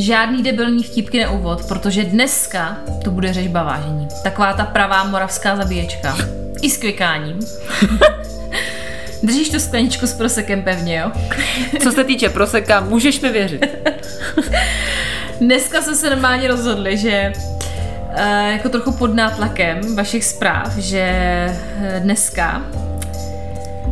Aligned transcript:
žádný 0.00 0.42
debilní 0.42 0.82
vtipky 0.82 1.24
na 1.24 1.30
úvod, 1.30 1.64
protože 1.68 2.04
dneska 2.04 2.76
to 3.04 3.10
bude 3.10 3.32
řežba 3.32 3.62
vážení. 3.62 4.08
Taková 4.22 4.52
ta 4.52 4.64
pravá 4.64 5.04
moravská 5.04 5.56
zabíječka. 5.56 6.16
I 6.62 6.70
s 6.70 6.76
kvikáním. 6.76 7.38
Držíš 9.22 9.50
tu 9.50 9.60
skleničku 9.60 10.06
s 10.06 10.14
prosekem 10.14 10.62
pevně, 10.62 10.96
jo? 10.96 11.12
Co 11.82 11.92
se 11.92 12.04
týče 12.04 12.28
proseka, 12.28 12.80
můžeš 12.80 13.20
mi 13.20 13.30
věřit. 13.30 13.66
Dneska 15.40 15.82
jsme 15.82 15.94
se 15.94 16.10
normálně 16.10 16.48
rozhodli, 16.48 16.96
že 16.96 17.32
uh, 17.34 18.52
jako 18.52 18.68
trochu 18.68 18.92
pod 18.92 19.14
nátlakem 19.14 19.96
vašich 19.96 20.24
zpráv, 20.24 20.76
že 20.76 21.14
uh, 21.76 22.02
dneska 22.02 22.62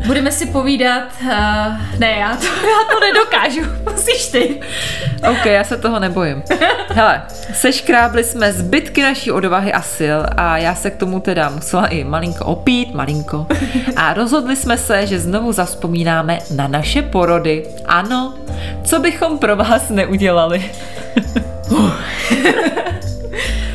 budeme 0.07 0.33
si 0.33 0.47
povídat, 0.47 1.03
uh, 1.23 1.29
ne, 1.99 2.11
já 2.11 2.37
to, 2.37 2.45
já 2.47 2.95
to 2.95 3.01
nedokážu, 3.01 3.61
musíš 3.93 4.27
ty. 4.27 4.61
OK, 5.31 5.47
já 5.47 5.65
se 5.65 5.77
toho 5.77 5.99
nebojím. 5.99 6.43
Hele, 6.89 7.23
seškrábli 7.53 8.25
jsme 8.25 8.53
zbytky 8.53 9.03
naší 9.03 9.33
odvahy 9.33 9.73
a 9.73 9.83
sil 9.97 10.21
a 10.37 10.59
já 10.59 10.75
se 10.75 10.91
k 10.91 10.97
tomu 10.97 11.21
teda 11.21 11.49
musela 11.49 11.87
i 11.87 12.05
malinko 12.05 12.45
opít, 12.45 12.95
malinko. 12.95 13.47
A 13.97 14.15
rozhodli 14.15 14.57
jsme 14.57 14.79
se, 14.79 15.07
že 15.07 15.21
znovu 15.21 15.53
zaspomínáme 15.53 16.39
na 16.55 16.69
naše 16.69 17.03
porody. 17.03 17.67
Ano, 17.85 18.35
co 18.85 18.99
bychom 18.99 19.39
pro 19.39 19.57
vás 19.57 19.91
neudělali. 19.91 20.71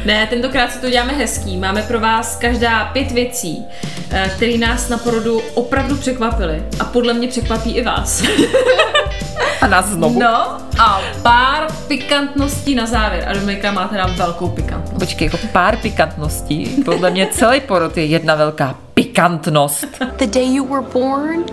Ne, 0.05 0.27
tentokrát 0.27 0.71
si 0.71 0.79
to 0.79 0.89
děláme 0.89 1.13
hezký. 1.13 1.57
Máme 1.57 1.81
pro 1.81 1.99
vás 1.99 2.35
každá 2.35 2.85
pět 2.85 3.11
věcí, 3.11 3.65
eh, 4.11 4.31
které 4.35 4.57
nás 4.57 4.89
na 4.89 4.97
porodu 4.97 5.41
opravdu 5.53 5.97
překvapily. 5.97 6.63
A 6.79 6.85
podle 6.85 7.13
mě 7.13 7.27
překvapí 7.27 7.71
i 7.71 7.83
vás. 7.83 8.23
A 9.61 9.67
nás 9.67 9.85
znovu. 9.85 10.19
No 10.19 10.57
a 10.79 11.01
pár 11.21 11.67
pikantností 11.87 12.75
na 12.75 12.85
závěr. 12.85 13.29
A 13.29 13.33
Dominika 13.33 13.71
má 13.71 13.87
teda 13.87 14.07
velkou 14.07 14.47
pikantnost. 14.49 14.99
Počkej, 14.99 15.25
jako 15.25 15.37
pár 15.51 15.77
pikantností. 15.77 16.65
Podle 16.85 17.09
mě 17.09 17.27
celý 17.31 17.59
porod 17.59 17.97
je 17.97 18.05
jedna 18.05 18.35
velká 18.35 18.75
pikantnost. 18.93 19.85
The 20.17 20.25
day 20.25 20.55
you 20.55 20.67
were 20.67 20.87
born, 20.93 21.45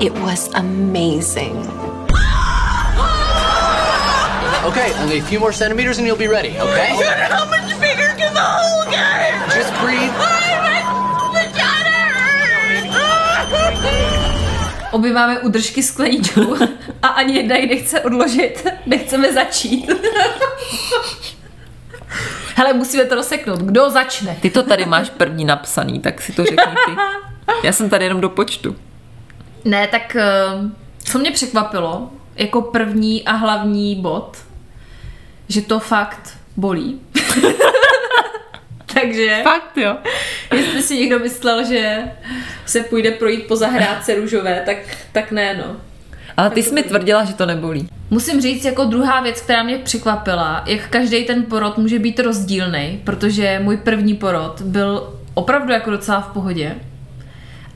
it 0.00 0.18
was 0.18 0.50
amazing. 0.54 1.89
Okay, 4.70 4.92
only 5.02 5.18
a 5.18 5.22
few 5.22 5.40
more 5.40 5.52
centimeters 5.52 5.98
and 5.98 6.06
you'll 6.06 6.16
be 6.16 6.28
ready, 6.28 6.50
okay? 6.60 6.90
How 7.34 7.44
much 7.44 7.70
bigger 7.80 8.14
can 8.16 8.32
the 8.34 8.40
hole 8.40 8.84
get? 8.90 9.56
Just 9.56 9.72
breathe. 9.82 10.14
Obě 14.90 15.12
máme 15.12 15.38
udržky 15.38 15.82
skleničku 15.82 16.56
a 17.02 17.08
ani 17.08 17.36
jedna 17.36 17.56
ji 17.56 17.66
nechce 17.66 18.00
odložit. 18.00 18.66
Nechceme 18.86 19.32
začít. 19.32 19.90
Hele, 22.56 22.72
musíme 22.72 23.04
to 23.04 23.14
rozseknout. 23.14 23.60
Kdo 23.60 23.90
začne? 23.90 24.36
Ty 24.40 24.50
to 24.50 24.62
tady 24.62 24.84
máš 24.84 25.10
první 25.10 25.44
napsaný, 25.44 26.00
tak 26.00 26.20
si 26.20 26.32
to 26.32 26.44
řekni 26.44 26.74
ty. 26.86 26.92
Já 27.62 27.72
jsem 27.72 27.90
tady 27.90 28.04
jenom 28.04 28.20
do 28.20 28.28
počtu. 28.28 28.76
Ne, 29.64 29.86
tak 29.86 30.16
eh, 30.16 30.26
co 31.04 31.18
mě 31.18 31.30
překvapilo, 31.30 32.10
jako 32.36 32.62
první 32.62 33.24
a 33.24 33.32
hlavní 33.32 33.96
bod, 33.96 34.36
že 35.50 35.62
to 35.62 35.78
fakt 35.78 36.38
bolí. 36.56 37.00
Takže, 38.94 39.40
Fakt 39.42 39.76
jo. 39.76 39.96
jestli 40.54 40.82
si 40.82 40.98
někdo 40.98 41.18
myslel, 41.18 41.64
že 41.64 41.98
se 42.66 42.80
půjde 42.80 43.10
projít 43.10 43.46
po 43.46 43.56
zahrádce 43.56 44.14
růžové, 44.14 44.62
tak, 44.66 44.76
tak 45.12 45.30
ne, 45.32 45.54
no. 45.54 45.76
Ale 46.36 46.50
ty 46.50 46.62
jsi 46.62 46.74
mi 46.74 46.82
tvrdila, 46.82 47.24
že 47.24 47.34
to 47.34 47.46
nebolí. 47.46 47.88
Musím 48.10 48.40
říct, 48.40 48.64
jako 48.64 48.84
druhá 48.84 49.20
věc, 49.20 49.40
která 49.40 49.62
mě 49.62 49.78
překvapila, 49.78 50.64
jak 50.66 50.88
každý 50.88 51.24
ten 51.24 51.42
porod 51.42 51.78
může 51.78 51.98
být 51.98 52.20
rozdílný, 52.20 53.00
protože 53.04 53.60
můj 53.62 53.76
první 53.76 54.14
porod 54.14 54.62
byl 54.62 55.14
opravdu 55.34 55.72
jako 55.72 55.90
docela 55.90 56.20
v 56.20 56.32
pohodě. 56.32 56.76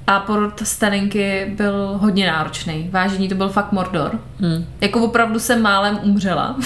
A 0.06 0.20
porod 0.20 0.60
Staninky 0.64 1.52
byl 1.56 1.98
hodně 2.00 2.26
náročný. 2.26 2.88
Vážení, 2.92 3.28
to 3.28 3.34
byl 3.34 3.48
fakt 3.48 3.72
mordor. 3.72 4.20
Hmm. 4.40 4.64
Jako 4.80 5.04
opravdu 5.04 5.38
jsem 5.38 5.62
málem 5.62 5.98
umřela. 6.02 6.56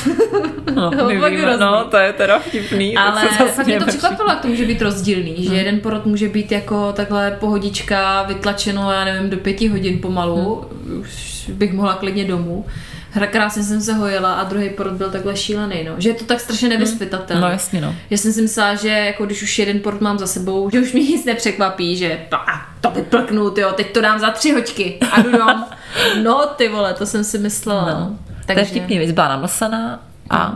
No, 0.74 0.90
víme, 1.08 1.56
no, 1.56 1.84
to 1.84 1.96
je 1.96 2.12
teda 2.12 2.38
vtipný. 2.38 2.96
Ale 2.96 3.28
fakt 3.28 3.66
mě 3.66 3.78
to 3.80 3.86
překvapilo, 3.86 4.28
jak 4.30 4.40
to 4.40 4.48
může 4.48 4.64
být 4.66 4.82
rozdílný, 4.82 5.34
že 5.38 5.48
Hmm. 5.48 5.58
jeden 5.58 5.80
porod 5.80 6.06
může 6.06 6.28
být 6.28 6.52
jako 6.52 6.92
takhle 6.92 7.30
pohodička, 7.40 8.22
vytlačeno, 8.22 8.92
já 8.92 9.04
nevím, 9.04 9.30
do 9.30 9.36
pěti 9.36 9.68
hodin 9.68 9.98
pomalu, 9.98 10.64
Hmm. 10.86 11.00
už 11.00 11.50
bych 11.54 11.72
mohla 11.72 11.94
klidně 11.94 12.24
domů. 12.24 12.66
Hra 13.10 13.26
krásně 13.26 13.62
jsem 13.62 13.80
se 13.80 13.92
hojila 13.94 14.34
a 14.34 14.44
druhý 14.44 14.70
porod 14.70 14.92
byl 14.92 15.10
takhle 15.10 15.36
šílený, 15.36 15.84
no. 15.84 15.92
Že 15.98 16.08
je 16.08 16.14
to 16.14 16.24
tak 16.24 16.40
strašně 16.40 16.68
nevyspytatelné. 16.68 17.42
No 17.42 17.48
jasně, 17.48 17.80
no. 17.80 17.94
Já 18.10 18.16
jsem 18.18 18.32
si 18.32 18.42
myslela, 18.42 18.74
že 18.74 18.88
jako 18.88 19.26
když 19.26 19.42
už 19.42 19.58
jeden 19.58 19.80
porod 19.80 20.00
mám 20.00 20.18
za 20.18 20.26
sebou, 20.26 20.70
že 20.70 20.80
už 20.80 20.92
mě 20.92 21.02
nic 21.02 21.24
nepřekvapí, 21.24 21.96
že 21.96 22.20
a, 22.32 22.66
to 22.80 22.90
vyplknu, 22.90 23.54
jo, 23.56 23.72
teď 23.72 23.92
to 23.92 24.00
dám 24.00 24.18
za 24.18 24.30
tři 24.30 24.52
hoďky 24.52 24.98
a 25.12 25.20
jdu 25.20 25.32
dom. 25.32 25.64
No 26.22 26.46
ty 26.56 26.68
vole, 26.68 26.94
to 26.94 27.06
jsem 27.06 27.24
si 27.24 27.38
myslela. 27.38 27.84
No. 27.84 28.00
no. 28.00 28.18
To 28.46 28.58
je 28.58 28.64
vtipný, 28.64 28.98
víc 28.98 29.12
byla 29.12 29.28
namlsaná 29.28 30.00
a... 30.30 30.54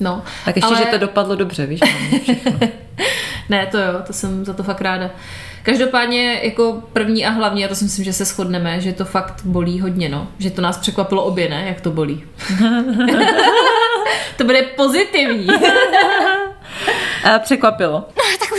No. 0.00 0.22
Tak 0.44 0.56
ještě, 0.56 0.74
Ale- 0.74 0.84
že 0.84 0.90
to 0.90 0.98
dopadlo 0.98 1.36
dobře, 1.36 1.66
víš? 1.66 1.80
Ne, 3.48 3.66
to 3.66 3.78
jo, 3.78 3.92
to 4.06 4.12
jsem 4.12 4.44
za 4.44 4.52
to 4.52 4.62
fakt 4.62 4.80
ráda. 4.80 5.10
Každopádně 5.62 6.40
jako 6.42 6.82
první 6.92 7.26
a 7.26 7.30
hlavně, 7.30 7.64
a 7.64 7.68
to 7.68 7.74
si 7.74 7.84
myslím, 7.84 8.04
že 8.04 8.12
se 8.12 8.24
shodneme, 8.24 8.80
že 8.80 8.92
to 8.92 9.04
fakt 9.04 9.40
bolí 9.44 9.80
hodně, 9.80 10.08
no. 10.08 10.28
Že 10.38 10.50
to 10.50 10.62
nás 10.62 10.78
překvapilo 10.78 11.24
obě, 11.24 11.48
ne? 11.48 11.64
Jak 11.68 11.80
to 11.80 11.90
bolí. 11.90 12.24
to 14.36 14.44
bude 14.44 14.62
pozitivní. 14.62 15.46
A 17.24 17.38
překvapilo. 17.38 18.08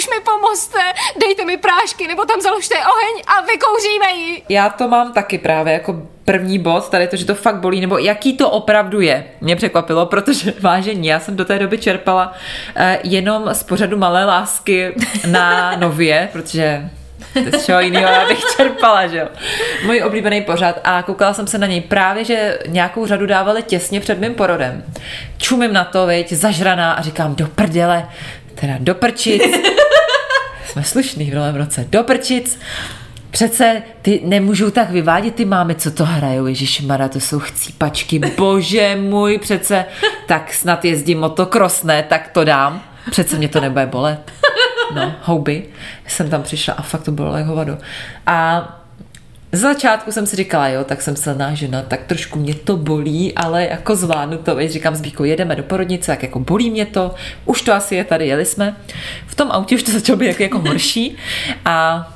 Už 0.01 0.09
mi 0.09 0.23
pomozte, 0.23 0.79
dejte 1.19 1.45
mi 1.45 1.57
prášky, 1.57 2.07
nebo 2.07 2.25
tam 2.25 2.41
založte 2.41 2.75
oheň 2.75 3.23
a 3.28 3.41
vykouříme 3.41 4.12
ji. 4.12 4.44
Já 4.50 4.69
to 4.69 4.88
mám 4.88 5.13
taky 5.13 5.38
právě 5.38 5.73
jako 5.73 6.01
první 6.25 6.59
bod, 6.59 6.89
tady 6.89 7.07
to, 7.07 7.16
že 7.16 7.25
to 7.25 7.35
fakt 7.35 7.56
bolí, 7.56 7.81
nebo 7.81 7.97
jaký 7.97 8.38
to 8.38 8.50
opravdu 8.50 9.01
je. 9.01 9.25
Mě 9.41 9.56
překvapilo, 9.56 10.06
protože 10.06 10.53
vážení, 10.59 11.07
já 11.07 11.19
jsem 11.19 11.35
do 11.35 11.45
té 11.45 11.59
doby 11.59 11.78
čerpala 11.78 12.34
eh, 12.75 13.00
jenom 13.03 13.50
z 13.53 13.63
pořadu 13.63 13.97
Malé 13.97 14.25
lásky 14.25 14.95
na 15.28 15.75
Nově, 15.79 16.29
protože 16.31 16.89
z 17.57 17.66
čeho 17.66 17.81
jiného 17.81 18.12
já 18.12 18.28
bych 18.28 18.39
čerpala, 18.57 19.07
že 19.07 19.18
jo. 19.18 19.28
Můj 19.85 20.03
oblíbený 20.03 20.41
pořad 20.41 20.79
a 20.83 21.03
koukala 21.03 21.33
jsem 21.33 21.47
se 21.47 21.57
na 21.57 21.68
něj 21.68 21.81
právě, 21.81 22.25
že 22.25 22.59
nějakou 22.68 23.06
řadu 23.06 23.25
dávali 23.25 23.63
těsně 23.63 24.00
před 24.00 24.19
mým 24.19 24.33
porodem. 24.33 24.83
Čumím 25.38 25.73
na 25.73 25.83
to, 25.83 26.06
veď, 26.06 26.33
zažraná 26.33 26.94
a 26.94 27.01
říkám, 27.01 27.35
do 27.35 27.47
prděle, 27.47 28.09
teda 28.56 28.73
do 28.79 28.95
prčic. 28.95 29.44
Jsme 30.72 30.84
slušný 30.84 31.32
v 31.32 31.36
novém 31.36 31.56
roce. 31.56 31.86
Do 31.90 32.04
prčic. 32.04 32.59
Přece 33.32 33.82
ty 34.02 34.22
nemůžou 34.24 34.72
tak 34.72 34.90
vyvádět 34.90 35.36
ty 35.36 35.46
mámy, 35.46 35.76
co 35.76 35.92
to 35.92 36.06
hrajou, 36.06 36.46
Ježišmara, 36.46 37.08
to 37.08 37.20
jsou 37.20 37.40
chcípačky, 37.40 38.20
bože 38.20 38.98
můj, 39.02 39.38
přece 39.38 39.86
tak 40.28 40.54
snad 40.54 40.86
jezdím 40.86 41.20
motocross, 41.20 41.84
ne, 41.84 42.04
tak 42.04 42.28
to 42.28 42.44
dám, 42.44 42.84
přece 43.12 43.38
mě 43.38 43.48
to 43.48 43.62
nebude 43.62 43.86
bolet. 43.86 44.31
No, 44.95 45.16
houby. 45.22 45.66
Jsem 46.07 46.30
tam 46.30 46.44
přišla 46.44 46.74
a 46.74 46.81
fakt 46.81 47.04
to 47.04 47.12
bylo 47.12 47.38
jak 47.38 47.45
hovado. 47.45 47.78
A 48.25 48.81
z 49.51 49.59
začátku 49.59 50.12
jsem 50.12 50.27
si 50.27 50.36
říkala, 50.36 50.68
jo, 50.68 50.83
tak 50.83 51.01
jsem 51.01 51.15
silná 51.15 51.53
žena, 51.53 51.81
tak 51.81 52.03
trošku 52.03 52.39
mě 52.39 52.56
to 52.56 52.77
bolí, 52.77 53.33
ale 53.36 53.65
jako 53.65 53.95
zvládnu 53.95 54.38
to, 54.38 54.56
veď 54.56 54.71
říkám 54.71 54.95
Zbíko, 54.95 55.24
jedeme 55.24 55.56
do 55.56 55.63
porodnice, 55.63 56.12
tak 56.12 56.24
jako 56.24 56.39
bolí 56.39 56.69
mě 56.69 56.86
to, 56.86 57.15
už 57.45 57.62
to 57.62 57.74
asi 57.74 57.95
je 57.95 58.03
tady, 58.03 58.27
jeli 58.27 58.45
jsme. 58.45 58.75
V 59.27 59.36
tom 59.36 59.51
autě 59.51 59.75
už 59.75 59.83
to 59.83 59.92
začalo 59.92 60.18
být 60.18 60.27
jako, 60.27 60.44
jako 60.44 60.59
horší 60.59 61.15
a 61.65 62.07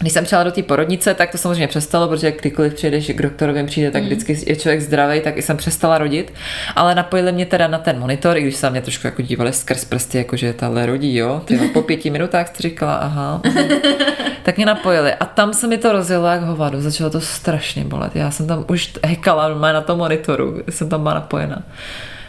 když 0.00 0.12
jsem 0.12 0.24
přijela 0.24 0.44
do 0.44 0.52
té 0.52 0.62
porodnice, 0.62 1.14
tak 1.14 1.32
to 1.32 1.38
samozřejmě 1.38 1.66
přestalo, 1.68 2.08
protože 2.08 2.32
kdykoliv 2.32 2.74
přijdeš 2.74 3.10
k 3.10 3.22
doktorovi 3.22 3.64
přijde, 3.64 3.90
tak 3.90 4.02
vždycky 4.02 4.38
je 4.46 4.56
člověk 4.56 4.80
zdravý, 4.80 5.20
tak 5.20 5.36
i 5.36 5.42
jsem 5.42 5.56
přestala 5.56 5.98
rodit. 5.98 6.32
Ale 6.76 6.94
napojili 6.94 7.32
mě 7.32 7.46
teda 7.46 7.68
na 7.68 7.78
ten 7.78 7.98
monitor, 7.98 8.36
i 8.36 8.42
když 8.42 8.56
se 8.56 8.70
mě 8.70 8.80
trošku 8.80 9.06
jako 9.06 9.22
dívali 9.22 9.52
skrz 9.52 9.84
prsty, 9.84 10.18
jako 10.18 10.36
že 10.36 10.52
tahle 10.52 10.86
rodí, 10.86 11.16
jo. 11.16 11.42
Ty 11.44 11.58
po 11.58 11.82
pěti 11.82 12.10
minutách 12.10 12.56
jsi 12.56 12.62
říkala, 12.62 12.94
aha. 12.94 13.40
mhm. 13.44 13.68
tak 14.42 14.56
mě 14.56 14.66
napojili. 14.66 15.14
A 15.14 15.24
tam 15.24 15.54
se 15.54 15.66
mi 15.66 15.78
to 15.78 15.92
rozjelo 15.92 16.26
jak 16.26 16.42
hovado, 16.42 16.80
začalo 16.80 17.10
to 17.10 17.20
strašně 17.20 17.84
bolet. 17.84 18.16
Já 18.16 18.30
jsem 18.30 18.46
tam 18.46 18.64
už 18.68 18.92
hekala 19.04 19.72
na 19.72 19.80
tom 19.80 19.98
monitoru, 19.98 20.62
jsem 20.70 20.88
tam 20.88 21.02
byla 21.02 21.14
napojena. 21.14 21.62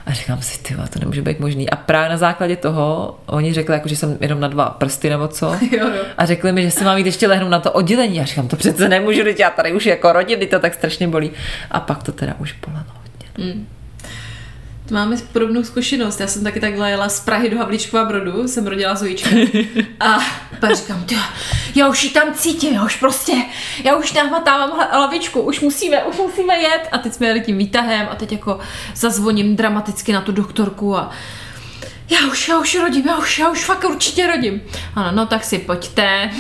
A 0.07 0.13
říkám 0.13 0.42
si, 0.42 0.63
ty 0.63 0.75
to 0.75 1.00
nemůže 1.00 1.21
být 1.21 1.39
možný. 1.39 1.69
A 1.69 1.75
právě 1.75 2.09
na 2.09 2.18
základě 2.18 2.56
toho 2.56 3.18
oni 3.25 3.54
řekli, 3.54 3.74
jako, 3.74 3.89
že 3.89 3.95
jsem 3.95 4.18
jenom 4.21 4.39
na 4.39 4.48
dva 4.48 4.69
prsty 4.69 5.09
nebo 5.09 5.27
co. 5.27 5.56
Jo, 5.71 5.88
jo. 5.88 6.04
A 6.18 6.25
řekli 6.25 6.51
mi, 6.51 6.63
že 6.63 6.71
si 6.71 6.83
mám 6.83 6.98
jít 6.98 7.06
ještě 7.06 7.27
lehnout 7.27 7.50
na 7.51 7.59
to 7.59 7.71
oddělení. 7.71 8.21
A 8.21 8.25
říkám, 8.25 8.48
to 8.48 8.56
přece 8.56 8.89
nemůžu, 8.89 9.24
teď 9.24 9.39
já 9.39 9.50
tady 9.50 9.74
už 9.74 9.86
jako 9.86 10.13
rodím, 10.13 10.39
to 10.48 10.59
tak 10.59 10.74
strašně 10.74 11.07
bolí. 11.07 11.31
A 11.71 11.80
pak 11.80 12.04
to 12.04 12.12
teda 12.12 12.36
už 12.39 12.56
bolelo 12.65 12.86
hodně. 13.04 13.54
no. 13.56 13.76
To 14.88 14.94
máme 14.94 15.18
podobnou 15.34 15.63
zkušenost. 15.63 16.19
Já 16.19 16.28
jsem 16.28 16.44
taky 16.44 16.60
takhle 16.60 16.89
jela 16.89 17.10
z 17.10 17.19
Prahy 17.19 17.50
do 17.50 17.57
Havlíčkova 17.57 18.06
Brodu, 18.06 18.48
jsem 18.48 18.68
rodila 18.68 18.95
Zojička. 18.95 19.30
A 20.00 20.19
pak 20.60 20.75
říkám, 20.75 21.04
"Tyjo, 21.04 21.22
já 21.75 21.89
už 21.89 22.04
ji 22.04 22.10
tam 22.10 22.34
cítím, 22.34 22.74
já 22.74 22.86
už 22.86 22.95
prostě, 22.95 23.34
já 23.84 23.95
už 23.95 24.13
nahmatávám 24.13 24.72
hlavičku, 24.92 25.42
už 25.42 25.60
musíme, 25.60 26.04
už 26.04 26.18
musíme 26.18 26.56
jet. 26.57 26.81
A 26.92 26.98
teď 26.98 27.13
jsme 27.13 27.28
jeli 27.28 27.42
tím 27.42 27.57
výtahem 27.57 28.07
a 28.12 28.16
teď 28.16 28.31
jako 28.31 28.60
zazvoním 28.95 29.56
dramaticky 29.56 30.13
na 30.13 30.22
tu 30.22 30.31
doktorku 30.31 30.98
a 30.98 31.12
já 32.09 32.27
už, 32.31 32.48
já 32.48 32.59
už 32.59 32.75
rodím, 32.75 33.07
já 33.07 33.18
už, 33.18 33.39
já 33.39 33.50
už 33.50 33.65
fakt 33.65 33.83
určitě 33.83 34.27
rodím. 34.27 34.62
Ano, 34.95 35.12
no 35.12 35.25
tak 35.25 35.44
si 35.44 35.59
pojďte. 35.59 36.31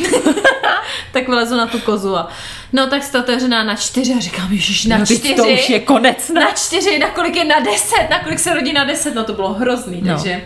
tak 1.11 1.27
vylezu 1.27 1.55
na 1.57 1.67
tu 1.67 1.79
kozu 1.79 2.17
a 2.17 2.27
no 2.73 2.87
tak 2.87 3.03
jste 3.03 3.19
otevřená 3.19 3.63
na 3.63 3.75
čtyři 3.75 4.13
a 4.13 4.19
říkám, 4.19 4.51
ježiš, 4.51 4.85
na 4.85 4.97
No, 4.97 5.05
čtyři. 5.05 5.33
to 5.35 5.47
už 5.47 5.69
je 5.69 5.79
konec, 5.79 6.29
ne? 6.29 6.41
Na 6.41 6.51
čtyři, 6.51 6.99
na 6.99 7.09
kolik 7.09 7.35
je 7.35 7.45
na 7.45 7.59
deset, 7.59 8.07
na 8.09 8.19
kolik 8.23 8.39
se 8.39 8.53
rodí 8.53 8.73
na 8.73 8.83
deset, 8.83 9.15
no 9.15 9.23
to 9.23 9.33
bylo 9.33 9.53
hrozný, 9.53 10.01
No. 10.01 10.13
takže 10.13 10.41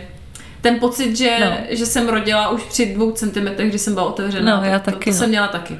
ten 0.62 0.78
pocit, 0.78 1.16
že, 1.16 1.36
No. 1.40 1.56
že 1.68 1.86
jsem 1.86 2.08
rodila 2.08 2.48
už 2.48 2.62
při 2.62 2.86
dvou 2.94 3.10
centimetrech, 3.10 3.68
když 3.68 3.80
jsem 3.80 3.94
byla 3.94 4.06
otevřená, 4.06 4.56
No, 4.60 4.64
já 4.66 4.78
to, 4.78 4.90
taky, 4.90 5.04
to 5.04 5.10
no. 5.10 5.16
jsem 5.16 5.28
měla 5.28 5.48
taky. 5.48 5.78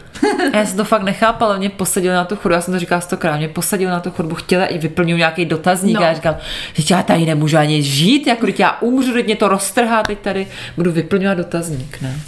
A 0.53 0.57
já 0.57 0.67
jsem 0.67 0.77
to 0.83 0.85
fakt 0.85 1.03
nechápala, 1.03 1.57
mě 1.59 1.71
posadil 1.71 2.13
na 2.15 2.25
tu 2.25 2.37
chodbu, 2.37 2.55
já 2.55 2.61
jsem 2.61 2.75
to 2.75 2.81
říkala 2.81 3.01
stokrát, 3.01 3.37
mě 3.37 3.49
posadil 3.49 3.91
na 3.91 4.01
tu 4.01 4.11
chodbu, 4.11 4.35
chtěla 4.35 4.67
i 4.67 4.79
vyplnit 4.79 5.17
nějaký 5.17 5.45
dotazník 5.45 5.97
No. 5.97 6.03
a 6.03 6.07
já 6.07 6.15
říkám, 6.15 6.37
že 6.75 6.95
já 6.95 7.03
tady 7.03 7.27
nemůžu 7.27 7.57
ani 7.59 7.83
žít, 7.83 8.27
jako 8.27 8.47
teď 8.47 8.61
já 8.61 8.77
umřu, 8.81 9.13
teď 9.13 9.27
mě 9.27 9.37
to 9.37 9.49
roztrhá, 9.49 10.03
teď 10.03 10.19
tady 10.19 10.47
budu 10.77 10.93
vyplňovat 10.93 11.39
dotazník, 11.39 11.99
ne? 12.01 12.21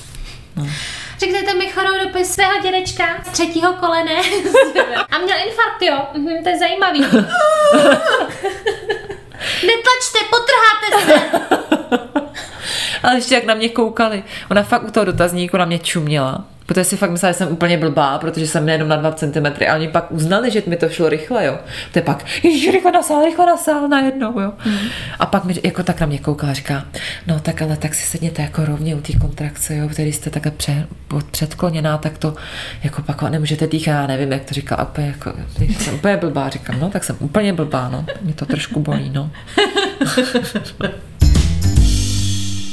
Řekněte 1.18 1.54
mi 1.54 1.68
chorodopis 1.70 2.28
svého 2.34 2.52
dědečka 2.62 3.04
z 3.24 3.28
třetího 3.28 3.72
kolene. 3.72 4.12
A 5.10 5.18
měl 5.18 5.36
infarkt, 5.46 5.82
jo. 5.82 5.96
Mhm, 6.14 6.42
to 6.42 6.48
je 6.48 6.58
zajímavý. 6.58 7.00
Netlačte, 9.66 10.18
potrháte 10.30 10.86
se. 11.06 11.20
Ale 13.08 13.14
ještě 13.14 13.34
jak 13.34 13.44
na 13.44 13.54
mě 13.54 13.68
koukali, 13.68 14.22
ona 14.50 14.62
fakt 14.62 14.88
u 14.88 14.90
toho 14.90 15.04
dotazníku 15.04 15.56
na 15.56 15.64
mě 15.64 15.78
čuměla, 15.78 16.44
protože 16.66 16.84
si 16.84 16.96
fakt 16.96 17.10
myslela, 17.10 17.32
že 17.32 17.38
jsem 17.38 17.48
úplně 17.48 17.78
blbá, 17.78 18.18
protože 18.18 18.46
jsem 18.46 18.66
nejenom 18.66 18.88
na 18.88 18.96
2 18.96 19.12
cm 19.12 19.46
a 19.68 19.74
oni 19.74 19.88
pak 19.88 20.12
uznali, 20.12 20.50
že 20.50 20.62
mi 20.66 20.76
to 20.76 20.88
šlo 20.88 21.08
rychle, 21.08 21.46
jo. 21.46 21.58
To 21.92 21.98
je 21.98 22.02
pak, 22.02 22.24
ježiš, 22.42 22.72
rychle 22.72 22.92
na 22.92 23.02
sál, 23.02 23.24
rychle 23.24 23.46
na 23.46 23.56
sál, 23.56 23.88
najednou, 23.88 24.40
jo. 24.40 24.52
Hmm. 24.58 24.78
A 25.18 25.26
pak 25.26 25.44
mi 25.44 25.54
jako 25.64 25.82
tak 25.82 26.00
na 26.00 26.06
mě 26.06 26.18
koukala 26.18 26.50
a 26.50 26.54
říká, 26.54 26.84
no 27.26 27.40
tak 27.40 27.62
ale 27.62 27.76
tak 27.76 27.94
si 27.94 28.06
sedněte 28.06 28.42
jako 28.42 28.64
rovně 28.64 28.94
u 28.94 29.00
té 29.00 29.12
kontrakce, 29.12 29.76
jo, 29.76 29.88
který 29.88 30.12
jste 30.12 30.30
takhle 30.30 30.52
pře, 30.52 30.86
předkloněná, 31.30 31.98
tak 31.98 32.18
to 32.18 32.34
jako 32.84 33.02
pak 33.02 33.22
nemůžete 33.22 33.66
dýchat, 33.66 33.92
já 33.92 34.06
nevím, 34.06 34.32
jak 34.32 34.44
to 34.44 34.54
říká, 34.54 34.76
a 34.76 34.84
úplně 34.84 35.06
jako, 35.06 35.32
jsem 35.78 35.94
úplně 35.94 36.16
blbá, 36.16 36.48
říkám, 36.48 36.80
no 36.80 36.90
tak 36.90 37.04
jsem 37.04 37.16
úplně 37.20 37.52
blbá, 37.52 37.88
no, 37.88 38.06
mě 38.20 38.34
to 38.34 38.46
trošku 38.46 38.80
bolí, 38.80 39.10
no. 39.14 39.30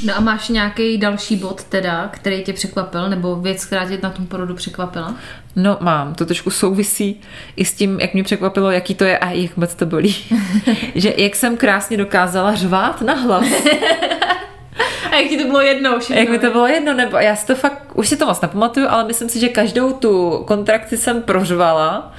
No 0.04 0.16
a 0.16 0.20
máš 0.20 0.48
nějaký 0.48 0.98
další 0.98 1.36
bod 1.36 1.64
teda, 1.64 2.08
který 2.12 2.42
tě 2.42 2.52
překvapil, 2.52 3.08
nebo 3.08 3.36
věc, 3.36 3.64
která 3.64 3.88
tě 3.88 3.98
na 4.02 4.10
tom 4.10 4.26
porodu 4.26 4.54
překvapila? 4.54 5.14
No 5.56 5.78
mám, 5.80 6.14
to 6.14 6.26
trošku 6.26 6.50
souvisí 6.50 7.20
i 7.56 7.64
s 7.64 7.72
tím, 7.72 8.00
jak 8.00 8.14
mě 8.14 8.24
překvapilo, 8.24 8.70
jaký 8.70 8.94
to 8.94 9.04
je 9.04 9.18
a 9.18 9.30
jak 9.30 9.56
moc 9.56 9.74
to 9.74 9.86
bolí. 9.86 10.16
že 10.94 11.14
jak 11.16 11.36
jsem 11.36 11.56
krásně 11.56 11.96
dokázala 11.96 12.54
řvát 12.54 13.02
na 13.02 13.14
hlas. 13.14 13.46
A 15.10 15.16
jak 15.16 15.28
ti 15.28 15.38
to 15.38 15.44
bylo 15.44 15.60
jednou 15.60 15.98
všechno? 15.98 16.20
jak 16.20 16.28
mi 16.28 16.38
to 16.38 16.50
bylo 16.50 16.66
jedno, 16.66 16.94
nebo 16.94 17.16
já 17.16 17.36
si 17.36 17.46
to 17.46 17.54
fakt, 17.54 17.82
už 17.94 18.08
si 18.08 18.16
to 18.16 18.26
moc 18.26 18.40
nepamatuju, 18.40 18.86
ale 18.88 19.04
myslím 19.04 19.28
si, 19.28 19.40
že 19.40 19.48
každou 19.48 19.92
tu 19.92 20.42
kontrakci 20.46 20.96
jsem 20.96 21.22
prořvala, 21.22 22.12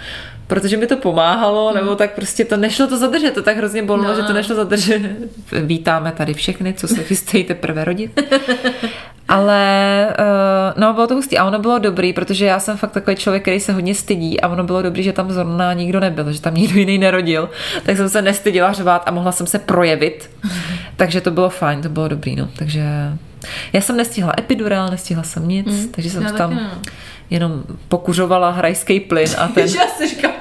protože 0.54 0.78
mi 0.78 0.88
to 0.88 0.98
pomáhalo, 0.98 1.74
nebo 1.74 1.96
tak 1.96 2.12
prostě 2.12 2.46
to 2.46 2.58
nešlo 2.58 2.88
to 2.88 2.98
zadržet, 2.98 3.32
to 3.34 3.42
tak 3.42 3.58
hrozně 3.58 3.84
bolelo, 3.84 4.08
No. 4.08 4.16
že 4.16 4.24
to 4.24 4.34
nešlo 4.34 4.56
zadržet. 4.56 5.02
Vítáme 5.52 6.12
tady 6.12 6.34
všechny, 6.34 6.74
co 6.74 6.88
se 6.88 7.04
chystají 7.04 7.44
teprve 7.44 7.84
rodit. 7.84 8.20
Ale 9.30 10.08
uh, 10.20 10.82
no, 10.82 10.94
bylo 10.94 11.08
to 11.08 11.16
hustý 11.16 11.38
a 11.38 11.46
ono 11.46 11.60
bylo 11.60 11.80
dobrý, 11.80 12.14
protože 12.14 12.46
já 12.46 12.60
jsem 12.60 12.78
fakt 12.78 12.92
takový 12.92 13.16
člověk, 13.16 13.42
který 13.44 13.60
se 13.60 13.74
hodně 13.74 13.96
stydí 13.96 14.42
a 14.42 14.48
ono 14.48 14.64
bylo 14.64 14.82
dobrý, 14.82 15.04
že 15.04 15.14
tam 15.14 15.32
zrovna 15.32 15.74
nikdo 15.74 16.00
nebyl, 16.00 16.32
že 16.32 16.42
tam 16.42 16.56
nikdo 16.56 16.80
jiný 16.80 16.98
nerodil, 16.98 17.50
tak 17.86 17.98
jsem 17.98 18.10
se 18.10 18.22
nestyděla 18.22 18.74
řvát 18.74 19.04
a 19.06 19.12
mohla 19.12 19.32
jsem 19.32 19.48
se 19.48 19.60
projevit. 19.60 20.30
takže 20.96 21.22
to 21.22 21.32
bylo 21.32 21.50
fajn, 21.50 21.82
to 21.82 21.90
bylo 21.90 22.08
dobrý, 22.08 22.36
no. 22.36 22.50
Takže 22.58 22.84
já 23.74 23.82
jsem 23.82 23.98
nestihla 23.98 24.34
epidurál, 24.40 24.90
nestihla 24.92 25.24
jsem 25.24 25.48
nic, 25.48 25.68
mm, 25.68 25.88
takže 25.92 26.10
jsem 26.10 26.24
tam 26.38 26.56
ne. 26.56 26.70
jenom 27.30 27.64
pokuřovala 27.88 28.50
hrajský 28.52 29.00
plyn 29.00 29.28
a 29.38 29.48
ten... 29.48 29.68
Já 29.68 29.88
si 29.98 30.08
říkám, 30.08 30.32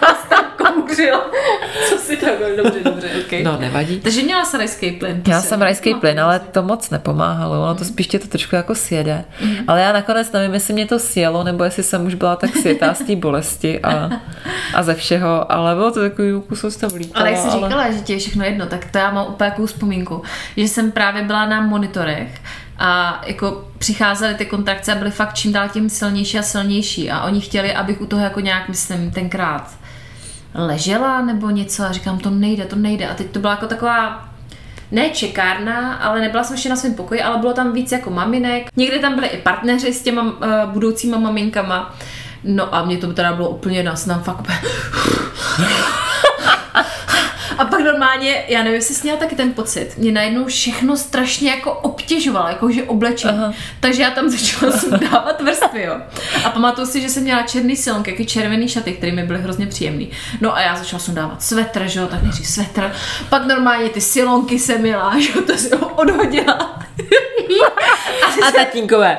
kas 0.00 0.16
tam 0.28 0.44
kouřil. 0.58 1.20
Co 1.88 1.98
si 1.98 2.16
tak, 2.16 2.30
dobře, 2.56 2.80
dobře, 2.84 3.08
ok. 3.20 3.32
No, 3.44 3.56
nevadí. 3.60 4.00
Takže 4.00 4.22
měla 4.22 4.44
jsi 4.44 4.56
rajský 4.58 4.90
plyn. 4.92 5.22
Měla 5.26 5.40
si- 5.40 5.48
jsem 5.48 5.62
rajský 5.62 5.94
plyn, 5.94 6.20
ale 6.20 6.38
to 6.38 6.62
moc 6.62 6.90
nepomáhalo. 6.90 7.62
Ono 7.62 7.74
to 7.74 7.84
spíš 7.84 8.06
tě 8.06 8.18
to 8.18 8.28
trošku 8.28 8.56
jako 8.56 8.74
sjede. 8.74 9.24
Ale 9.68 9.80
já 9.80 9.92
nakonec 9.92 10.32
nevím, 10.32 10.54
jestli 10.54 10.74
mě 10.74 10.86
to 10.86 10.98
sjelo, 10.98 11.44
nebo 11.44 11.64
jestli 11.64 11.82
jsem 11.82 12.06
už 12.06 12.14
byla 12.14 12.36
tak 12.36 12.56
světá 12.56 12.94
z 12.94 12.98
té 12.98 13.16
bolesti 13.16 13.80
a, 13.80 14.10
a 14.74 14.82
ze 14.82 14.94
všeho. 14.94 15.52
Ale 15.52 15.74
bylo 15.74 15.90
to 15.90 16.00
takový 16.00 16.42
kus 16.48 16.60
jsem 16.60 16.70
tam 16.80 16.90
vlítala. 16.90 17.20
Ale 17.26 17.30
jak 17.30 17.40
jsi 17.40 17.50
říkala, 17.50 17.90
že 17.90 17.98
ti 18.00 18.12
je 18.12 18.18
všechno 18.18 18.44
jedno, 18.44 18.66
tak 18.66 18.84
to 18.90 18.98
já 18.98 19.10
mám 19.10 19.26
úplně 19.28 19.50
takovou 19.50 19.66
vzpomínku, 19.66 20.22
že 20.56 20.62
jsem 20.68 20.92
právě 20.92 21.22
byla 21.22 21.46
na 21.46 21.60
monitorech 21.60 22.28
a 22.80 23.20
jako 23.26 23.68
přicházely 23.78 24.34
ty 24.34 24.46
kontrakce 24.46 24.92
a 24.92 24.94
byly 24.94 25.10
fakt 25.10 25.34
čím 25.34 25.52
dál 25.52 25.68
tím 25.68 25.90
silnější 25.90 26.38
a 26.38 26.42
silnější 26.42 27.10
a 27.10 27.22
oni 27.22 27.40
chtěli, 27.40 27.74
abych 27.74 28.00
u 28.00 28.06
toho 28.06 28.22
jako 28.22 28.40
nějak, 28.40 28.68
myslím, 28.68 29.10
tenkrát 29.10 29.70
ležela 30.54 31.22
nebo 31.22 31.50
něco 31.50 31.84
a 31.84 31.92
říkám, 31.92 32.18
to 32.18 32.30
nejde, 32.30 32.64
to 32.64 32.76
nejde 32.76 33.08
a 33.08 33.14
teď 33.14 33.30
to 33.30 33.38
byla 33.38 33.52
jako 33.52 33.66
taková 33.66 34.28
ne 34.90 35.10
čekárna, 35.10 35.94
ale 35.94 36.20
nebyla 36.20 36.44
jsem 36.44 36.54
ještě 36.54 36.68
na 36.68 36.76
svém 36.76 36.94
pokoji, 36.94 37.22
ale 37.22 37.38
bylo 37.38 37.52
tam 37.52 37.72
víc 37.72 37.92
jako 37.92 38.10
maminek. 38.10 38.68
Někde 38.76 38.98
tam 38.98 39.14
byly 39.14 39.28
i 39.28 39.38
partneři 39.38 39.92
s 39.92 40.02
těma 40.02 40.22
uh, 40.22 40.32
budoucíma 40.72 41.18
maminkama. 41.18 41.94
No 42.44 42.74
a 42.74 42.84
mě 42.84 42.96
to 42.96 43.12
teda 43.12 43.32
bylo 43.32 43.50
úplně 43.50 43.82
na 43.82 43.96
snám 43.96 44.22
fakt 44.22 44.48
A 47.80 47.82
pak 47.82 47.92
normálně, 47.92 48.44
já 48.48 48.58
nevím, 48.58 48.74
jestli 48.74 48.94
jsi 48.94 49.02
měla 49.02 49.18
taky 49.18 49.34
ten 49.34 49.52
pocit, 49.52 49.98
mě 49.98 50.12
najednou 50.12 50.44
všechno 50.44 50.96
strašně 50.96 51.50
jako 51.50 51.72
obtěžovalo, 51.72 52.48
jakože 52.48 52.82
oblečení. 52.82 53.38
Aha. 53.38 53.52
Takže 53.80 54.02
já 54.02 54.10
tam 54.10 54.28
začala 54.28 54.72
sundávat 54.78 55.40
vrstvy, 55.40 55.82
jo. 55.82 55.96
A 56.44 56.50
pamatuju 56.50 56.86
si, 56.86 57.00
že 57.00 57.08
jsem 57.08 57.22
měla 57.22 57.42
černý 57.42 57.76
silonky, 57.76 58.10
jaký 58.10 58.26
červený 58.26 58.68
šaty, 58.68 58.92
které 58.92 59.12
mi 59.12 59.22
byly 59.22 59.38
hrozně 59.38 59.66
příjemný. 59.66 60.10
No 60.40 60.56
a 60.56 60.60
já 60.60 60.76
začala 60.76 61.00
sundávat 61.00 61.42
svetr, 61.42 61.86
že 61.86 62.00
jo, 62.00 62.06
tak 62.06 62.22
nejdřív 62.22 62.46
svetr, 62.46 62.92
pak 63.28 63.46
normálně 63.46 63.88
ty 63.88 64.00
silonky 64.00 64.58
jsem 64.58 64.80
měla, 64.80 65.14
že 65.20 65.32
jo, 65.34 65.42
to 65.42 65.56
si 65.56 65.76
ho 65.76 65.88
odhodila. 65.88 66.80
A 68.48 68.52
tatínkové. 68.52 69.18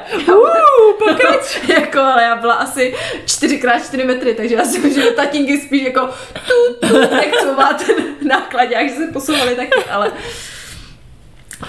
jako, 1.68 2.00
ale 2.00 2.24
já 2.24 2.36
byla 2.36 2.53
asi 2.53 2.96
4x4 3.25 4.08
metry, 4.08 4.36
takže 4.36 4.56
já 4.56 4.65
si 4.65 4.80
myslím, 4.80 5.03
že 5.03 5.12
tatínky 5.12 5.62
spíš 5.62 5.84
jako 5.84 6.10
tu, 6.34 6.88
tu, 6.88 6.98
jak 6.98 7.36
co 7.41 7.53
má 7.53 7.74
ten 7.74 7.96
nákladák, 8.53 8.89
že 8.89 8.96
se 8.96 9.08
posouvali 9.08 9.55
taky, 9.55 9.89
ale 9.89 10.12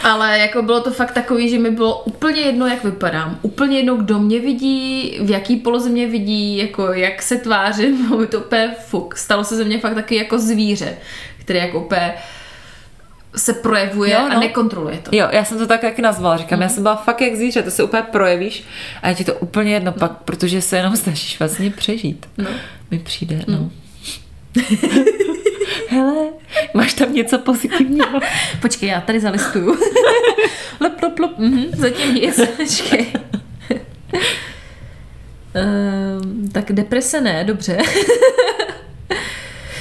ale 0.03 0.39
jako 0.39 0.63
bylo 0.63 0.81
to 0.81 0.91
fakt 0.91 1.13
takový, 1.13 1.51
že 1.51 1.59
mi 1.59 1.71
bylo 1.71 2.03
úplně 2.03 2.41
jedno, 2.41 2.67
jak 2.67 2.85
vypadám. 2.85 3.39
Úplně 3.43 3.77
jedno, 3.77 3.97
kdo 3.97 4.19
mě 4.19 4.41
vidí, 4.41 5.19
v 5.23 5.31
jaký 5.31 5.57
poloze 5.57 5.89
mě 5.89 6.07
vidí, 6.07 6.59
jako 6.59 6.93
jak 6.93 7.23
se 7.23 7.37
tvářím, 7.37 8.07
bylo 8.09 8.21
mi 8.21 8.27
to 8.27 8.41
úplně 8.41 8.75
fuk. 8.87 9.17
Stalo 9.17 9.45
se 9.45 9.57
ze 9.57 9.65
mě 9.65 9.79
fakt 9.79 9.95
taky 9.95 10.17
jako 10.17 10.39
zvíře, 10.39 10.97
který 11.41 11.59
jako 11.59 11.81
úplně 11.81 12.15
se 13.37 13.53
projevuje 13.53 14.13
Jo, 14.13 14.19
a 14.19 14.35
no. 14.35 14.41
nekontroluje 14.41 14.99
to. 15.03 15.17
Jo, 15.17 15.29
já 15.31 15.45
jsem 15.45 15.59
to 15.59 15.67
tak 15.67 15.81
taky 15.81 16.03
nazvala. 16.03 16.37
Říkám, 16.37 16.63
já 16.63 16.69
jsem 16.69 16.83
byla 16.83 16.97
fakt 16.97 17.21
jak 17.21 17.37
zvíře, 17.37 17.63
to 17.63 17.71
se 17.71 17.83
úplně 17.83 18.03
projevíš 18.03 18.65
a 19.03 19.09
je 19.09 19.15
ti 19.15 19.25
to 19.25 19.35
úplně 19.35 19.73
jedno 19.75 19.93
pak, 19.93 20.13
protože 20.13 20.63
se 20.63 20.77
jenom 20.77 20.97
snažíš 21.05 21.39
vlastně 21.39 21.71
přežít. 21.71 22.27
No. 22.39 22.51
Mi 22.91 22.99
přijde, 22.99 23.45
no. 23.49 23.71
Hele, 25.89 26.27
máš 26.75 26.95
tam 26.95 27.15
něco 27.15 27.39
pozitivního? 27.39 28.21
Počkej, 28.61 28.89
já 28.89 29.01
tady 29.01 29.21
zalistuju. 29.21 29.67
lop, 30.81 31.03
lop, 31.03 31.19
lop. 31.19 31.39
Mhm, 31.39 31.65
zatím 31.77 32.15
nic. 32.15 32.41
Počkej. 32.57 33.07
Um, 35.55 36.49
tak 36.53 36.73
deprese 36.73 37.21
ne, 37.21 37.45
dobře. 37.45 37.79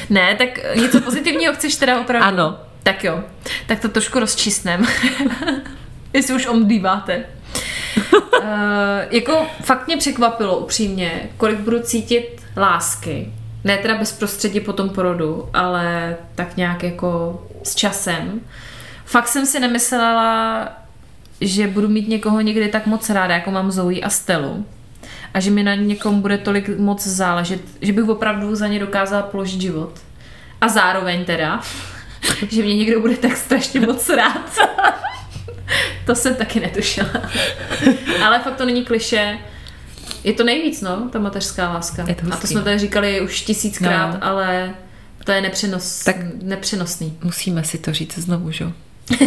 ne, 0.09 0.35
tak 0.35 0.75
něco 0.75 1.01
pozitivního 1.01 1.53
chceš 1.53 1.75
teda 1.75 2.01
opravdu? 2.01 2.27
Ano. 2.27 2.59
Tak 2.83 3.03
jo, 3.03 3.23
tak 3.67 3.79
to 3.79 3.89
trošku 3.89 4.19
rozčistnem. 4.19 4.87
Jestli 6.13 6.33
už 6.35 6.45
omdýváte. 6.45 7.25
Uh, 8.13 8.47
jako 9.11 9.47
fakt 9.63 9.87
mě 9.87 9.97
překvapilo 9.97 10.57
upřímně, 10.57 11.29
kolik 11.37 11.59
budu 11.59 11.79
cítit 11.79 12.41
lásky 12.57 13.33
Ne 13.63 13.77
teda 13.77 13.97
bezprostředně 13.97 14.61
po 14.61 14.73
tom 14.73 14.89
porodu, 14.89 15.49
ale 15.53 16.17
tak 16.35 16.57
nějak 16.57 16.83
jako 16.83 17.41
s 17.63 17.75
časem. 17.75 18.41
Fakt 19.05 19.27
jsem 19.27 19.45
si 19.45 19.59
nemyslela, 19.59 20.67
že 21.41 21.67
budu 21.67 21.87
mít 21.87 22.07
někoho 22.07 22.41
někdy 22.41 22.69
tak 22.69 22.85
moc 22.85 23.09
ráda, 23.09 23.35
jako 23.35 23.51
mám 23.51 23.71
Zoe 23.71 24.01
a 24.01 24.09
Stelu. 24.09 24.65
A 25.33 25.39
že 25.39 25.51
mi 25.51 25.63
na 25.63 25.75
někom 25.75 26.21
bude 26.21 26.37
tolik 26.37 26.69
moc 26.77 27.07
záležet, 27.07 27.61
že 27.81 27.93
bych 27.93 28.09
opravdu 28.09 28.55
za 28.55 28.67
ně 28.67 28.79
dokázala 28.79 29.23
položit 29.23 29.61
život. 29.61 29.99
A 30.61 30.67
zároveň 30.67 31.25
teda, 31.25 31.61
že 32.49 32.63
mě 32.63 32.75
někdo 32.75 32.99
bude 33.01 33.17
tak 33.17 33.37
strašně 33.37 33.79
moc 33.79 34.09
rád. 34.09 34.57
to 36.05 36.15
jsem 36.15 36.35
taky 36.35 36.59
netušila. 36.59 37.09
Ale 38.25 38.39
fakt 38.39 38.55
to 38.55 38.65
není 38.65 38.85
kliše. 38.85 39.37
Je 40.23 40.33
to 40.33 40.43
nejvíc, 40.43 40.81
no, 40.81 41.09
ta 41.11 41.19
mateřská 41.19 41.69
láska. 41.73 42.05
Je 42.07 42.15
to 42.15 42.21
a 42.21 42.25
to 42.25 42.31
hustý. 42.35 42.47
jsme 42.47 42.61
tady 42.61 42.79
říkali 42.79 43.21
už 43.21 43.41
tisíckrát, 43.41 44.13
No. 44.13 44.19
ale 44.27 44.73
to 45.25 45.31
je 45.31 45.41
nepřenos, 45.41 46.03
Tak- 46.03 46.15
nepřenosný. 46.41 47.17
Musíme 47.23 47.63
si 47.63 47.77
to 47.77 47.93
říct 47.93 48.17
znovu, 48.17 48.51
že? 48.51 48.63
jo? 48.63 48.71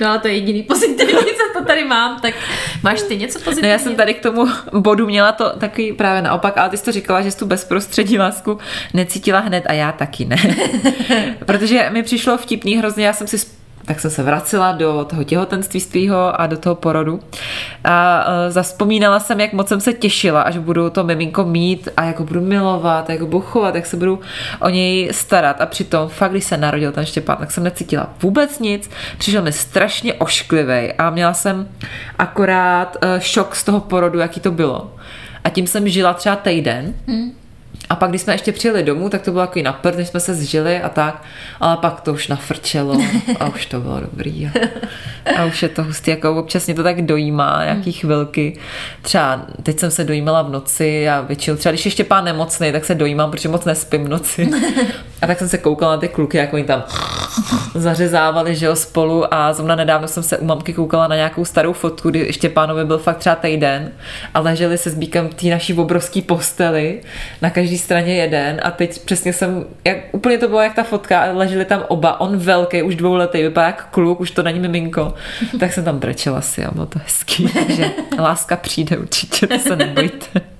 No 0.00 0.08
ale 0.08 0.18
to 0.18 0.28
je 0.28 0.34
jediný 0.34 0.62
pozitivní, 0.62 1.14
co 1.14 1.58
to 1.58 1.64
tady 1.64 1.84
mám, 1.84 2.20
tak 2.20 2.34
máš 2.82 3.02
ty 3.02 3.16
něco 3.16 3.38
No 3.38 3.44
pozitivního? 3.44 3.72
já 3.72 3.78
jsem 3.78 3.94
tady 3.96 4.14
k 4.14 4.22
tomu 4.22 4.46
bodu 4.72 5.06
měla 5.06 5.32
to 5.32 5.50
takový 5.58 5.92
právě 5.92 6.22
naopak, 6.22 6.58
ale 6.58 6.70
ty 6.70 6.76
jsi 6.76 6.84
to 6.84 6.92
říkala, 6.92 7.22
že 7.22 7.30
jsi 7.30 7.38
tu 7.38 7.46
bezprostřední 7.46 8.18
lásku 8.18 8.58
necítila 8.94 9.38
hned 9.40 9.64
a 9.66 9.72
já 9.72 9.92
taky 9.92 10.24
ne. 10.24 10.36
Protože 11.46 11.90
mi 11.90 12.02
přišlo 12.02 12.38
vtipný 12.38 12.76
hrozně, 12.76 13.06
já 13.06 13.12
jsem 13.12 13.26
si 13.26 13.38
tak 13.88 14.00
jsem 14.00 14.10
se 14.10 14.22
vracela 14.22 14.72
do 14.72 15.06
toho 15.10 15.24
těhotenství 15.24 15.80
svého 15.80 16.40
a 16.40 16.46
do 16.46 16.56
toho 16.56 16.74
porodu. 16.74 17.20
A 17.84 18.24
uh, 18.26 18.52
zaspomínala 18.52 19.20
jsem, 19.20 19.40
jak 19.40 19.52
moc 19.52 19.68
jsem 19.68 19.80
se 19.80 19.92
těšila, 19.92 20.42
až 20.42 20.58
budu 20.58 20.90
to 20.90 21.04
miminko 21.04 21.44
mít 21.44 21.88
a 21.96 22.04
jak 22.04 22.18
ho 22.18 22.24
budu 22.24 22.40
milovat, 22.40 23.10
jak 23.10 23.20
ho 23.20 23.26
budu 23.26 23.40
chovat, 23.40 23.74
jak 23.74 23.86
se 23.86 23.96
budu 23.96 24.20
o 24.60 24.68
něj 24.68 25.08
starat. 25.12 25.60
A 25.60 25.66
přitom 25.66 26.08
fakt, 26.08 26.30
když 26.30 26.44
se 26.44 26.56
narodil 26.56 26.92
ten 26.92 27.06
Štěpán, 27.06 27.36
tak 27.36 27.50
jsem 27.50 27.64
necítila 27.64 28.10
vůbec 28.22 28.58
nic. 28.58 28.90
Přišel 29.18 29.42
mi 29.42 29.52
strašně 29.52 30.14
ošklivý 30.14 30.92
a 30.92 31.10
měla 31.10 31.34
jsem 31.34 31.68
akorát 32.18 32.96
uh, 33.02 33.20
šok 33.20 33.56
z 33.56 33.64
toho 33.64 33.80
porodu, 33.80 34.18
jaký 34.18 34.40
to 34.40 34.50
bylo. 34.50 34.94
A 35.44 35.48
tím 35.48 35.66
jsem 35.66 35.88
žila 35.88 36.14
třeba 36.14 36.36
týden. 36.36 36.94
A 37.90 37.96
pak, 37.96 38.10
když 38.10 38.22
jsme 38.22 38.34
ještě 38.34 38.52
přijeli 38.52 38.82
domů, 38.82 39.08
tak 39.08 39.22
to 39.22 39.30
bylo 39.30 39.46
takový 39.46 39.62
naprt, 39.62 39.96
než 39.96 40.08
jsme 40.08 40.20
se 40.20 40.34
zžili 40.34 40.80
a 40.80 40.88
tak, 40.88 41.22
ale 41.60 41.76
pak 41.76 42.00
to 42.00 42.12
už 42.12 42.28
nafrčelo 42.28 43.00
a 43.40 43.48
už 43.48 43.66
to 43.66 43.80
bylo 43.80 44.00
dobrý. 44.00 44.46
A, 44.46 44.50
a 45.40 45.44
už 45.44 45.62
je 45.62 45.68
to 45.68 45.84
hustý, 45.84 46.10
jako 46.10 46.36
občas 46.36 46.66
mě 46.66 46.74
to 46.74 46.82
tak 46.82 47.02
dojímá, 47.02 47.64
nějaký 47.64 47.92
chvilky. 47.92 48.58
Třeba 49.02 49.46
teď 49.62 49.78
jsem 49.78 49.90
se 49.90 50.04
dojímala 50.04 50.42
v 50.42 50.50
noci 50.50 51.08
a 51.08 51.20
většinou, 51.20 51.56
třeba 51.56 51.70
když 51.72 51.84
ještě 51.84 52.04
pán 52.04 52.24
nemocný, 52.24 52.72
tak 52.72 52.84
se 52.84 52.94
dojímám, 52.94 53.30
protože 53.30 53.48
moc 53.48 53.64
nespím 53.64 54.04
v 54.04 54.08
noci. 54.08 54.50
A 55.22 55.26
tak 55.26 55.38
jsem 55.38 55.48
se 55.48 55.58
koukala 55.58 55.92
na 55.92 56.00
ty 56.00 56.08
kluky, 56.08 56.36
jak 56.36 56.52
oni 56.52 56.64
tam 56.64 56.84
zařezávali, 57.74 58.56
že 58.56 58.66
jo, 58.66 58.76
spolu. 58.76 59.34
A 59.34 59.52
zrovna 59.52 59.74
nedávno 59.74 60.08
jsem 60.08 60.22
se 60.22 60.38
u 60.38 60.44
mamky 60.44 60.72
koukala 60.72 61.08
na 61.08 61.16
nějakou 61.16 61.44
starou 61.44 61.72
fotku, 61.72 62.10
kdy 62.10 62.18
ještě 62.18 62.48
pánovi 62.48 62.84
byl 62.84 62.98
fakt 62.98 63.16
třeba 63.16 63.34
týden 63.34 63.92
a 64.34 64.40
leželi 64.40 64.78
se 64.78 64.90
s 64.90 64.94
Bíkem 64.94 65.28
té 65.28 65.46
naší 65.46 65.74
obrovský 65.74 66.22
posteli, 66.22 67.00
na 67.42 67.50
každé 67.50 67.78
straně 67.78 68.16
jeden. 68.16 68.60
A 68.62 68.70
teď 68.70 69.04
přesně 69.04 69.32
jsem, 69.32 69.64
jak, 69.84 69.96
úplně 70.12 70.38
to 70.38 70.48
bylo 70.48 70.60
jak 70.60 70.74
ta 70.74 70.82
fotka, 70.82 71.20
a 71.20 71.32
leželi 71.32 71.64
tam 71.64 71.84
oba, 71.88 72.20
on 72.20 72.36
velký, 72.36 72.82
už 72.82 72.94
dvouletý, 72.94 73.42
vypadá 73.42 73.66
jak 73.66 73.88
kluk, 73.90 74.20
už 74.20 74.30
to 74.30 74.42
není 74.42 74.60
miminko, 74.60 75.14
tak 75.60 75.72
jsem 75.72 75.84
tam 75.84 75.98
brečela 75.98 76.40
si 76.40 76.64
a 76.64 76.70
bylo 76.70 76.86
to 76.86 76.98
hezký, 76.98 77.48
takže 77.66 77.90
láska 78.18 78.56
přijde 78.56 78.96
určitě, 78.96 79.46
to 79.46 79.58
se 79.58 79.76
nebojte. 79.76 80.57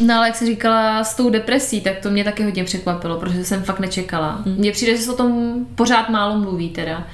No 0.00 0.14
ale 0.14 0.26
jak 0.26 0.36
jsi 0.36 0.46
říkala 0.46 1.04
s 1.04 1.14
tou 1.14 1.30
depresí, 1.30 1.80
tak 1.80 1.98
to 1.98 2.10
mě 2.10 2.24
taky 2.24 2.44
hodně 2.44 2.64
překvapilo, 2.64 3.16
protože 3.16 3.44
jsem 3.44 3.62
fakt 3.62 3.80
nečekala. 3.80 4.42
Mně 4.46 4.72
přijde, 4.72 4.96
že 4.96 5.02
se 5.02 5.12
o 5.12 5.16
tom 5.16 5.54
pořád 5.74 6.08
málo 6.08 6.38
mluví 6.38 6.68
teda. 6.68 7.06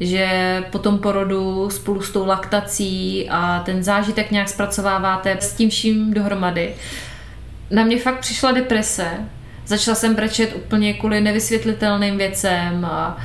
Že 0.00 0.28
po 0.70 0.78
tom 0.78 0.98
porodu 0.98 1.70
spolu 1.70 2.02
s 2.02 2.10
tou 2.10 2.26
laktací 2.26 3.28
a 3.30 3.62
ten 3.64 3.82
zážitek 3.82 4.30
nějak 4.30 4.48
zpracováváte 4.48 5.36
s 5.40 5.52
tím 5.52 5.70
vším 5.70 6.14
dohromady. 6.14 6.74
Na 7.70 7.84
mě 7.84 7.98
fakt 8.00 8.20
přišla 8.20 8.52
deprese. 8.52 9.06
Začala 9.66 9.94
jsem 9.94 10.14
brečet 10.14 10.56
úplně 10.56 10.94
kvůli 10.94 11.20
nevysvětlitelným 11.20 12.18
věcem 12.18 12.84
a 12.84 13.18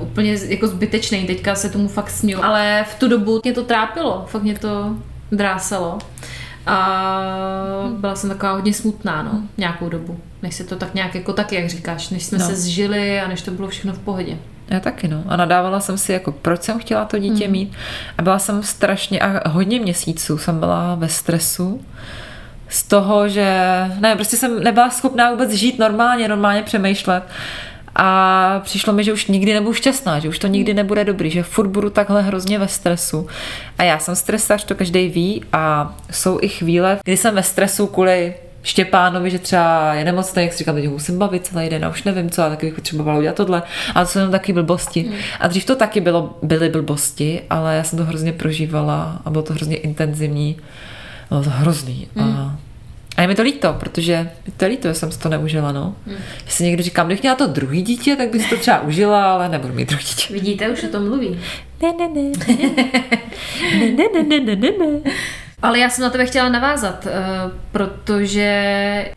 úplně 0.00 0.38
jako 0.48 0.66
zbytečný. 0.66 1.26
Teďka 1.26 1.54
se 1.54 1.70
tomu 1.70 1.88
fakt 1.88 2.10
směju. 2.10 2.44
Ale 2.44 2.84
v 2.90 2.94
tu 2.94 3.08
dobu 3.08 3.40
mě 3.44 3.52
to 3.52 3.64
trápilo, 3.64 4.26
fakt 4.28 4.42
mě 4.42 4.58
to 4.58 4.96
drásalo. 5.32 5.98
A 6.66 7.88
byla 7.90 8.14
jsem 8.14 8.30
taková 8.30 8.52
hodně 8.52 8.74
smutná, 8.74 9.22
no, 9.22 9.40
nějakou 9.58 9.88
dobu. 9.88 10.20
Než 10.42 10.54
se 10.54 10.64
to 10.64 10.76
tak 10.76 10.94
nějak 10.94 11.14
jako 11.14 11.32
tak, 11.32 11.52
jak 11.52 11.68
říkáš, 11.68 12.08
než 12.08 12.24
jsme 12.24 12.38
No. 12.38 12.46
se 12.46 12.56
zžili 12.56 13.20
a 13.20 13.28
než 13.28 13.42
to 13.42 13.50
bylo 13.50 13.68
všechno 13.68 13.92
v 13.92 13.98
pohodě. 13.98 14.38
Já 14.68 14.80
taky, 14.80 15.08
no. 15.08 15.22
A 15.28 15.36
nadávala 15.36 15.80
jsem 15.80 15.98
si, 15.98 16.12
jako 16.12 16.32
proč 16.32 16.62
jsem 16.62 16.78
chtěla 16.78 17.04
to 17.04 17.18
dítě 17.18 17.44
Mhm. 17.44 17.52
mít. 17.52 17.72
A 18.18 18.22
byla 18.22 18.38
jsem 18.38 18.62
strašně, 18.62 19.20
a 19.20 19.48
hodně 19.48 19.80
měsíců 19.80 20.38
jsem 20.38 20.58
byla 20.60 20.94
ve 20.94 21.08
stresu 21.08 21.84
z 22.68 22.82
toho, 22.82 23.28
že, 23.28 23.58
ne, 24.00 24.14
prostě 24.14 24.36
jsem 24.36 24.62
nebyla 24.62 24.90
schopná 24.90 25.30
vůbec 25.30 25.50
žít 25.50 25.78
normálně, 25.78 26.28
normálně 26.28 26.62
přemýšlet. 26.62 27.22
A 27.96 28.60
přišlo 28.64 28.92
mi, 28.92 29.04
že 29.04 29.12
už 29.12 29.26
nikdy 29.26 29.54
nebudu 29.54 29.74
šťastná, 29.74 30.18
že 30.18 30.28
už 30.28 30.38
to 30.38 30.46
nikdy 30.46 30.74
nebude 30.74 31.04
dobrý, 31.04 31.30
že 31.30 31.42
furt 31.42 31.68
budu 31.68 31.90
takhle 31.90 32.22
hrozně 32.22 32.58
ve 32.58 32.68
stresu. 32.68 33.26
A 33.78 33.82
já 33.82 33.98
jsem 33.98 34.16
stresař, 34.16 34.64
to 34.64 34.74
každý 34.74 35.08
ví 35.08 35.42
a 35.52 35.94
jsou 36.10 36.38
i 36.42 36.48
chvíle, 36.48 36.98
kdy 37.04 37.16
jsem 37.16 37.34
ve 37.34 37.42
stresu 37.42 37.86
kvůli 37.86 38.34
Štěpánovi, 38.62 39.30
že 39.30 39.38
třeba 39.38 39.94
je 39.94 40.04
nemocný, 40.04 40.42
jak 40.42 40.52
si 40.52 40.58
říkám, 40.58 40.74
teď 40.74 40.88
musím 40.88 41.18
bavit 41.18 41.46
celý 41.46 41.68
den 41.68 41.84
a 41.84 41.88
už 41.88 42.04
nevím 42.04 42.30
co, 42.30 42.42
a 42.42 42.48
taky 42.48 42.66
bych 42.66 42.74
potřebovala 42.74 43.18
udělat 43.18 43.36
tohle. 43.36 43.62
A 43.94 44.04
to 44.04 44.10
jsou 44.10 44.18
jenom 44.18 44.32
taky 44.32 44.52
blbosti. 44.52 45.10
A 45.40 45.48
dřív 45.48 45.64
to 45.64 45.76
taky 45.76 46.00
bylo, 46.00 46.38
byly 46.42 46.68
blbosti, 46.68 47.42
ale 47.50 47.76
já 47.76 47.84
jsem 47.84 47.98
to 47.98 48.04
hrozně 48.04 48.32
prožívala 48.32 49.20
a 49.24 49.30
bylo 49.30 49.42
to 49.42 49.52
hrozně 49.52 49.76
intenzivní. 49.76 50.56
Bylo 51.28 51.42
to 51.42 51.50
hrozný. 51.50 52.08
A 52.22 52.56
a 53.20 53.22
je 53.22 53.28
mi 53.28 53.34
to 53.34 53.42
líto, 53.42 53.76
protože 53.80 54.12
je 54.46 54.52
to 54.56 54.66
líto, 54.66 54.88
že 54.88 54.94
jsem 54.94 55.12
si 55.12 55.18
to 55.18 55.28
neužila, 55.28 55.72
no. 55.72 55.96
Mm. 56.06 56.16
Že 56.46 56.52
si 56.52 56.64
někdy 56.64 56.82
říkám, 56.82 57.06
kdybych 57.06 57.22
měla 57.22 57.36
to 57.36 57.46
druhý 57.46 57.82
dítě, 57.82 58.16
tak 58.16 58.30
bych 58.30 58.42
si 58.42 58.48
to 58.48 58.56
třeba 58.56 58.80
užila, 58.80 59.32
ale 59.32 59.48
nebudu 59.48 59.74
mít 59.74 59.88
druhý 59.88 60.04
dítě. 60.04 60.32
Vidíte, 60.34 60.68
už 60.68 60.84
o 60.84 60.88
tom 60.88 61.08
mluví. 61.08 61.38
Ne, 61.82 61.92
ne, 61.98 62.08
ne. 62.08 62.32
Ne, 63.78 63.90
ne, 63.90 64.04
ne, 64.12 64.22
ne, 64.22 64.40
ne, 64.40 64.56
ne, 64.56 64.70
ne. 64.70 65.12
Ale 65.62 65.78
já 65.78 65.90
jsem 65.90 66.02
na 66.02 66.10
tebe 66.10 66.26
chtěla 66.26 66.48
navázat, 66.48 67.06
eh, 67.06 67.10
protože 67.72 68.50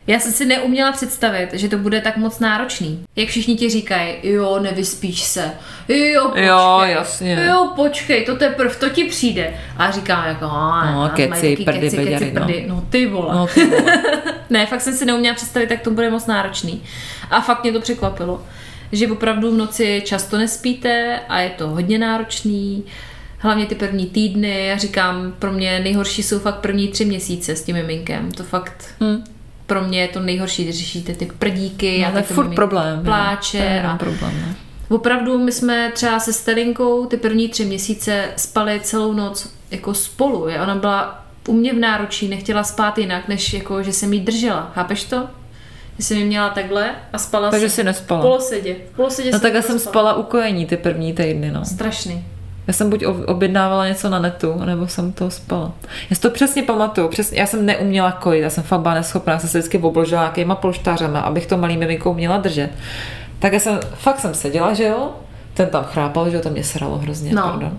já 0.06 0.18
jsem 0.18 0.32
si 0.32 0.46
neuměla 0.46 0.92
představit, 0.92 1.48
že 1.52 1.68
to 1.68 1.78
bude 1.78 2.00
tak 2.00 2.16
moc 2.16 2.38
náročný. 2.38 3.04
Jak 3.16 3.28
všichni 3.28 3.56
ti 3.56 3.70
říkají, 3.70 4.14
jo, 4.22 4.58
nevyspíš 4.62 5.22
se, 5.22 5.50
jo, 5.88 6.24
počkej, 6.28 6.46
Jo, 6.46 6.80
jasně. 6.84 7.44
jo, 7.48 7.72
počkej, 7.76 8.24
to 8.24 8.36
teprv, 8.36 8.80
to 8.80 8.88
ti 8.88 9.04
přijde. 9.04 9.54
A 9.76 9.90
říkám 9.90 10.24
jako, 10.26 10.44
No, 10.94 11.10
keci, 11.14 11.56
prdy, 11.64 11.80
keci, 11.80 11.80
keci, 11.80 11.96
beďary, 11.96 12.32
no. 12.34 12.40
prdy. 12.40 12.64
No 12.68 12.84
ty 12.90 13.06
vole. 13.06 13.34
No, 13.34 13.46
ty 13.46 13.64
vole. 13.66 13.82
Ne, 14.50 14.66
fakt 14.66 14.80
jsem 14.80 14.94
si 14.94 15.04
neuměla 15.04 15.34
představit, 15.34 15.70
jak 15.70 15.80
to 15.80 15.90
bude 15.90 16.10
moc 16.10 16.26
náročný. 16.26 16.82
A 17.30 17.40
fakt 17.40 17.62
mě 17.62 17.72
to 17.72 17.80
překvapilo. 17.80 18.42
Že 18.92 19.08
opravdu 19.08 19.50
v 19.50 19.56
noci 19.58 20.02
často 20.06 20.38
nespíte 20.38 21.20
a 21.28 21.40
je 21.40 21.50
to 21.50 21.68
hodně 21.68 21.98
náročný. 21.98 22.84
Hlavně 23.44 23.66
ty 23.66 23.74
první 23.74 24.06
týdny, 24.06 24.66
já 24.66 24.76
říkám, 24.76 25.34
pro 25.38 25.52
mě 25.52 25.80
nejhorší 25.80 26.22
jsou 26.22 26.38
fakt 26.38 26.54
první 26.60 26.88
tři 26.88 27.04
měsíce 27.04 27.56
s 27.56 27.62
tím 27.62 27.76
miminkem. 27.76 28.32
To 28.32 28.42
fakt 28.44 28.84
Hm. 29.00 29.24
pro 29.66 29.82
mě 29.84 30.00
je 30.00 30.08
to 30.08 30.20
nejhorší, 30.20 30.64
když 30.64 30.78
řešíte 30.78 31.14
ty 31.14 31.26
prdíky 31.38 31.98
No, 32.02 32.06
a 32.08 32.10
to 32.10 32.16
je 32.16 32.22
ty 32.22 32.28
to 32.28 32.34
furt 32.34 32.54
problém. 32.54 33.02
Pláče 33.04 33.58
To 33.58 33.64
je 33.64 33.82
a 33.82 33.96
problém, 33.96 34.32
no. 34.48 34.54
Opravdu 34.96 35.38
my 35.38 35.52
jsme 35.52 35.90
třeba 35.94 36.20
se 36.20 36.32
Stelinkou 36.32 37.06
ty 37.06 37.16
první 37.16 37.48
tři 37.48 37.64
měsíce 37.64 38.24
spali 38.36 38.80
celou 38.82 39.12
noc 39.12 39.52
jako 39.70 39.94
spolu. 39.94 40.48
Je. 40.48 40.60
Ona 40.62 40.74
byla 40.74 41.24
u 41.48 41.52
mě 41.52 41.72
v 41.72 41.78
náručí, 41.78 42.28
nechtěla 42.28 42.64
spát 42.64 42.98
jinak, 42.98 43.28
než 43.28 43.52
jako, 43.52 43.82
že 43.82 43.92
jsem 43.92 44.12
jí 44.12 44.20
držela. 44.20 44.70
Chápeš 44.74 45.04
to? 45.04 45.28
Že 45.98 46.04
jsem 46.04 46.16
ji 46.18 46.24
měla 46.24 46.48
takhle 46.48 46.90
a 47.12 47.18
spala 47.18 47.50
Takže 47.50 47.70
si 47.70 47.84
nespala. 47.84 48.20
v 48.20 48.24
polosedě. 48.24 48.76
V 48.92 48.96
polosedě 48.96 49.30
No 49.30 49.40
takhle 49.40 49.58
jako 49.58 49.68
jsem 49.68 49.78
spala 49.78 50.14
u 50.14 50.22
kojení 50.22 50.66
ty 50.66 50.76
první 50.76 51.12
týdny, 51.12 51.50
no. 51.50 51.64
Strašný. 51.64 52.24
Já 52.66 52.72
jsem 52.72 52.90
buď 52.90 53.04
ob- 53.06 53.28
objednávala 53.28 53.88
něco 53.88 54.08
na 54.08 54.18
netu, 54.18 54.64
nebo 54.64 54.88
jsem 54.88 55.12
to 55.12 55.30
spala. 55.30 55.72
Já 56.10 56.14
si 56.16 56.20
to 56.22 56.30
přesně 56.30 56.62
pamatuju. 56.62 57.08
Přesně, 57.08 57.40
já 57.40 57.46
jsem 57.46 57.66
neuměla 57.66 58.12
kojit, 58.12 58.40
já 58.40 58.50
jsem 58.50 58.62
fakt 58.64 58.80
byla 58.80 58.94
neschopná, 58.94 59.32
já 59.32 59.38
jsem 59.38 59.48
se 59.48 59.58
vždycky 59.58 59.78
obložila 59.78 60.20
nějakýma 60.22 60.54
polštářema, 60.54 61.20
abych 61.20 61.46
to 61.46 61.56
malým 61.58 61.80
miminkou 61.80 62.14
měla 62.14 62.36
držet. 62.38 62.70
Tak 63.38 63.52
já 63.52 63.58
jsem, 63.60 63.80
fakt 63.94 64.20
jsem 64.20 64.34
seděla, 64.34 64.74
že 64.74 64.84
jo, 64.84 65.10
ten 65.54 65.66
tam 65.68 65.84
chrápal, 65.84 66.30
že 66.30 66.36
jo, 66.36 66.42
to 66.42 66.50
mě 66.50 66.64
sralo 66.64 66.98
hrozně, 66.98 67.34
No. 67.34 67.42
pardon. 67.42 67.78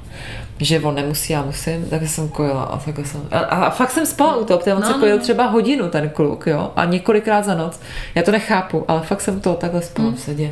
Že 0.60 0.80
on 0.80 0.96
nemusí, 0.96 1.34
já 1.34 1.42
musím, 1.42 1.86
tak 1.90 2.02
jsem 2.02 2.30
kojila 2.30 2.64
a 2.64 2.78
tak 2.78 3.06
jsem, 3.08 3.22
a, 3.32 3.40
a 3.40 3.70
fakt 3.70 3.92
jsem 3.92 4.06
spala 4.06 4.36
u 4.36 4.46
toho, 4.46 4.60
protože 4.60 4.74
on 4.74 4.82
No, 4.82 4.88
se 4.88 4.94
no, 4.94 5.00
kojil 5.00 5.16
no. 5.18 5.22
třeba 5.22 5.46
hodinu 5.48 5.90
ten 5.90 6.10
kluk, 6.10 6.48
jo, 6.48 6.72
a 6.76 6.86
několikrát 6.86 7.46
za 7.46 7.56
noc. 7.56 7.80
Já 8.16 8.24
to 8.24 8.32
nechápu, 8.32 8.86
ale 8.88 9.02
fakt 9.02 9.22
jsem 9.22 9.40
to 9.42 9.54
takhle 9.54 9.82
spala 9.82 10.08
Hmm. 10.08 10.18
v 10.18 10.20
sedě. 10.20 10.52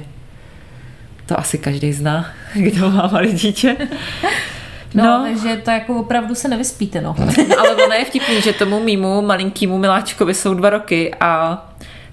To 1.25 1.39
asi 1.39 1.57
každý 1.57 1.93
zná, 1.93 2.25
kdo 2.53 2.89
má 2.91 3.07
malé 3.07 3.27
dítě. 3.27 3.75
No, 4.93 5.03
No. 5.03 5.23
takže 5.23 5.57
to 5.57 5.71
jako 5.71 5.99
opravdu 5.99 6.35
se 6.35 6.47
nevyspíte, 6.47 7.01
no. 7.01 7.15
No, 7.49 7.59
ale 7.59 7.75
ono 7.75 7.93
je 7.93 8.05
vtipný, 8.05 8.41
že 8.41 8.53
tomu 8.53 8.79
mýmu 8.83 9.21
malinkýmu 9.21 9.77
miláčkovi 9.77 10.33
jsou 10.33 10.53
dva 10.53 10.69
roky 10.69 11.13
a 11.19 11.61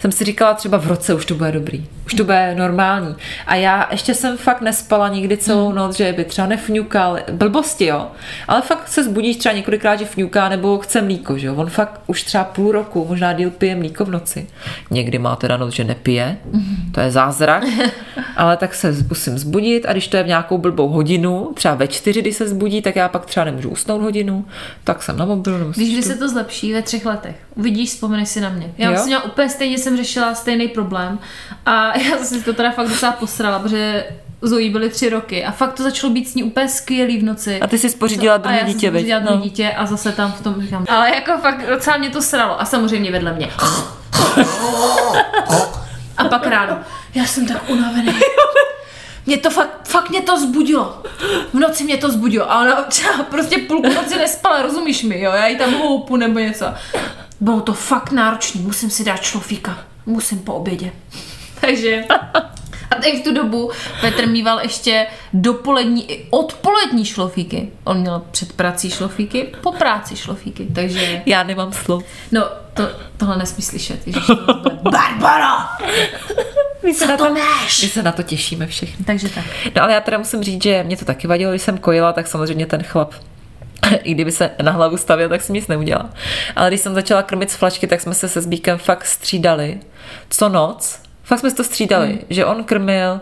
jsem 0.01 0.13
si 0.13 0.25
říkala 0.25 0.55
třeba 0.55 0.79
v 0.79 0.87
roce 0.87 1.15
už 1.15 1.27
to 1.27 1.35
bude 1.35 1.53
dobrý, 1.53 1.87
už 2.07 2.15
to 2.15 2.25
bude 2.25 2.55
normální. 2.55 3.15
A 3.47 3.55
já 3.55 3.89
ještě 3.91 4.15
jsem 4.15 4.37
fakt 4.37 4.61
nespala 4.61 5.09
nikdy 5.09 5.37
celou 5.37 5.73
noc, 5.73 5.97
že 5.97 6.13
by 6.13 6.25
třeba 6.25 6.47
nefňukal, 6.49 7.19
blbosti 7.33 7.87
jo, 7.87 8.07
ale 8.49 8.63
fakt 8.63 8.89
se 8.89 9.05
zbudíš 9.05 9.37
třeba 9.37 9.55
několikrát, 9.55 9.97
že 9.97 10.05
fňuká 10.05 10.49
nebo 10.49 10.79
chce 10.79 11.03
mlíko, 11.03 11.39
že 11.39 11.47
jo. 11.47 11.55
On 11.55 11.71
fakt 11.71 12.01
už 12.07 12.23
třeba 12.23 12.45
půl 12.45 12.73
roku, 12.73 13.07
možná 13.09 13.33
díl 13.33 13.51
pije 13.51 13.77
mlíko 13.77 14.05
v 14.05 14.11
noci. 14.11 14.47
Někdy 14.91 15.19
má 15.19 15.37
teda 15.37 15.57
noc, 15.57 15.75
že 15.75 15.85
nepije, 15.85 16.37
to 16.93 17.01
je 17.01 17.11
zázrak, 17.11 17.65
ale 18.37 18.57
tak 18.57 18.75
se 18.75 18.93
musím 19.09 19.39
zbudit 19.39 19.87
a 19.87 19.93
když 19.93 20.09
to 20.09 20.17
je 20.17 20.23
v 20.23 20.27
nějakou 20.27 20.59
blbou 20.59 20.89
hodinu, 20.89 21.51
třeba 21.55 21.75
ve 21.75 21.89
čtyři, 21.89 22.23
když 22.23 22.37
se 22.37 22.49
zbudí, 22.49 22.83
tak 22.83 22.97
já 22.97 23.09
pak 23.09 23.27
třeba 23.27 23.45
nemůžu 23.45 23.69
usnout 23.69 24.03
hodinu, 24.03 24.45
tak 24.85 25.03
jsem 25.03 25.17
na 25.17 25.25
mobilu 25.25 25.73
Když 25.77 26.05
se 26.05 26.15
to 26.17 26.29
zlepší 26.29 26.73
ve 26.73 26.83
třech 26.83 27.07
letech, 27.07 27.37
uvidíš, 27.55 27.91
vzpomeneš 27.91 28.29
si 28.29 28.41
na 28.41 28.49
mě. 28.49 28.73
Já 28.79 28.91
Jo? 28.91 28.97
jsem 28.97 29.07
měla 29.07 29.25
úplně 29.25 29.49
stejně, 29.49 29.79
jsem 29.79 29.90
řešila 29.97 30.35
stejný 30.35 30.69
problém 30.69 31.19
a 31.67 31.99
já 32.11 32.17
jsem 32.19 32.39
si 32.39 32.45
to 32.45 32.53
teda 32.53 32.71
fakt 32.71 32.89
docela 32.89 33.13
posrala, 33.13 33.59
protože 33.59 34.05
Zoe 34.43 34.71
byly 34.71 34.91
tři 34.91 35.09
roky 35.09 35.45
a 35.45 35.51
fakt 35.51 35.73
to 35.73 35.83
začalo 35.83 36.13
být 36.13 36.29
s 36.29 36.35
ní 36.35 36.43
úplně 36.43 36.69
skvělý 36.69 37.19
v 37.19 37.25
noci. 37.25 37.61
A 37.61 37.67
ty 37.67 37.79
jsi 37.79 37.91
spořídila 37.91 38.35
a 38.35 38.39
druhé 38.39 38.59
já 38.59 38.65
dítě, 38.67 38.87
jsem 38.87 38.93
veď? 38.93 39.01
spořídila 39.03 39.21
No. 39.21 39.27
druhé 39.27 39.43
dítě 39.43 39.71
a 39.77 39.87
zase 39.87 40.13
tam 40.13 40.33
v 40.33 40.41
tom 40.43 40.63
říkám. 40.63 40.85
Ale 40.89 41.15
jako 41.15 41.33
fakt 41.43 41.67
docela 41.71 41.97
mě 41.97 42.11
to 42.11 42.23
sralo 42.23 42.61
a 42.61 42.65
samozřejmě 42.65 43.11
vedle 43.13 43.33
mě. 43.33 43.51
A 46.17 46.25
pak 46.29 46.47
ráno. 46.47 46.79
Já 47.15 47.25
jsem 47.25 47.47
tak 47.47 47.71
unavený. 47.71 48.13
Mě 49.27 49.39
to 49.39 49.51
fakt, 49.51 49.89
fakt 49.89 50.11
mě 50.11 50.21
to 50.23 50.41
zbudilo. 50.41 51.03
V 51.55 51.59
noci 51.59 51.85
mě 51.85 51.97
to 51.97 52.11
zbudilo. 52.11 52.53
A 52.53 52.61
ona 52.61 52.83
třeba 52.83 53.23
prostě 53.23 53.59
půlku 53.59 53.89
noci 53.95 54.19
nespala, 54.19 54.63
rozumíš 54.63 55.03
mi, 55.03 55.21
jo? 55.21 55.33
Já 55.33 55.47
jí 55.47 55.57
tam 55.59 55.73
houpu 55.75 56.17
nebo 56.17 56.39
něco. 56.39 56.67
Bylo 57.41 57.61
to 57.61 57.73
fakt 57.75 58.13
náročný, 58.13 58.61
musím 58.61 58.91
si 58.91 59.05
dát 59.05 59.23
šlofíka. 59.23 59.79
Musím 60.07 60.39
po 60.39 60.55
obědě. 60.55 60.93
Takže... 61.61 62.05
A 62.91 62.95
teď 62.95 63.21
v 63.21 63.25
tu 63.25 63.35
dobu 63.35 63.71
Petr 64.01 64.29
mýval 64.29 64.61
ještě 64.61 65.07
dopolední 65.33 66.11
i 66.11 66.27
odpolední 66.31 67.05
šlofíky. 67.05 67.69
On 67.85 67.99
měl 67.99 68.23
před 68.31 68.53
prací 68.53 68.91
šlofíky, 68.91 69.49
po 69.63 69.73
práci 69.73 70.17
šlofíky. 70.17 70.67
Takže, 70.75 71.23
Já 71.27 71.43
nemám 71.43 71.73
slov. 71.73 72.05
no, 72.33 72.45
to, 72.75 72.89
tohle 73.17 73.37
nesmí 73.37 73.63
slyšet. 73.63 74.07
Ježiš, 74.07 74.27
Barbara! 74.91 75.69
My 76.83 76.95
se, 76.95 77.07
na 77.07 77.17
to 77.17 77.35
my 77.35 77.89
se 77.89 78.03
na 78.03 78.13
to 78.13 78.23
těšíme 78.23 78.67
všichni. 78.67 79.05
Takže 79.05 79.29
tak. 79.29 79.45
No 79.77 79.83
ale 79.83 79.93
já 79.93 80.01
teda 80.01 80.19
musím 80.19 80.43
říct, 80.43 80.63
že 80.63 80.83
mě 80.83 80.97
to 80.97 81.05
taky 81.05 81.27
vadilo, 81.27 81.53
když 81.53 81.63
jsem 81.63 81.79
kojila, 81.79 82.13
tak 82.13 82.27
samozřejmě 82.27 82.67
ten 82.67 82.83
chlap 82.83 83.15
i 84.03 84.15
kdyby 84.15 84.33
se 84.33 84.51
na 84.63 84.73
hlavu 84.73 84.97
stavil, 84.97 85.29
tak 85.29 85.43
si 85.43 85.53
nic 85.53 85.69
neudělal. 85.69 86.11
Ale 86.57 86.71
když 86.71 86.81
jsem 86.81 86.95
začala 86.95 87.23
krmit 87.23 87.51
z 87.51 87.57
flačky, 87.57 87.87
tak 87.87 88.01
jsme 88.01 88.15
se 88.15 88.29
se 88.29 88.41
Zbíkem 88.41 88.79
fakt 88.79 89.05
střídali. 89.05 89.81
Co 90.31 90.49
noc, 90.49 91.01
fakt 91.25 91.41
jsme 91.41 91.53
to 91.53 91.65
střídali, 91.65 92.09
hmm. 92.09 92.19
že 92.31 92.45
on 92.45 92.65
krmil, 92.65 93.21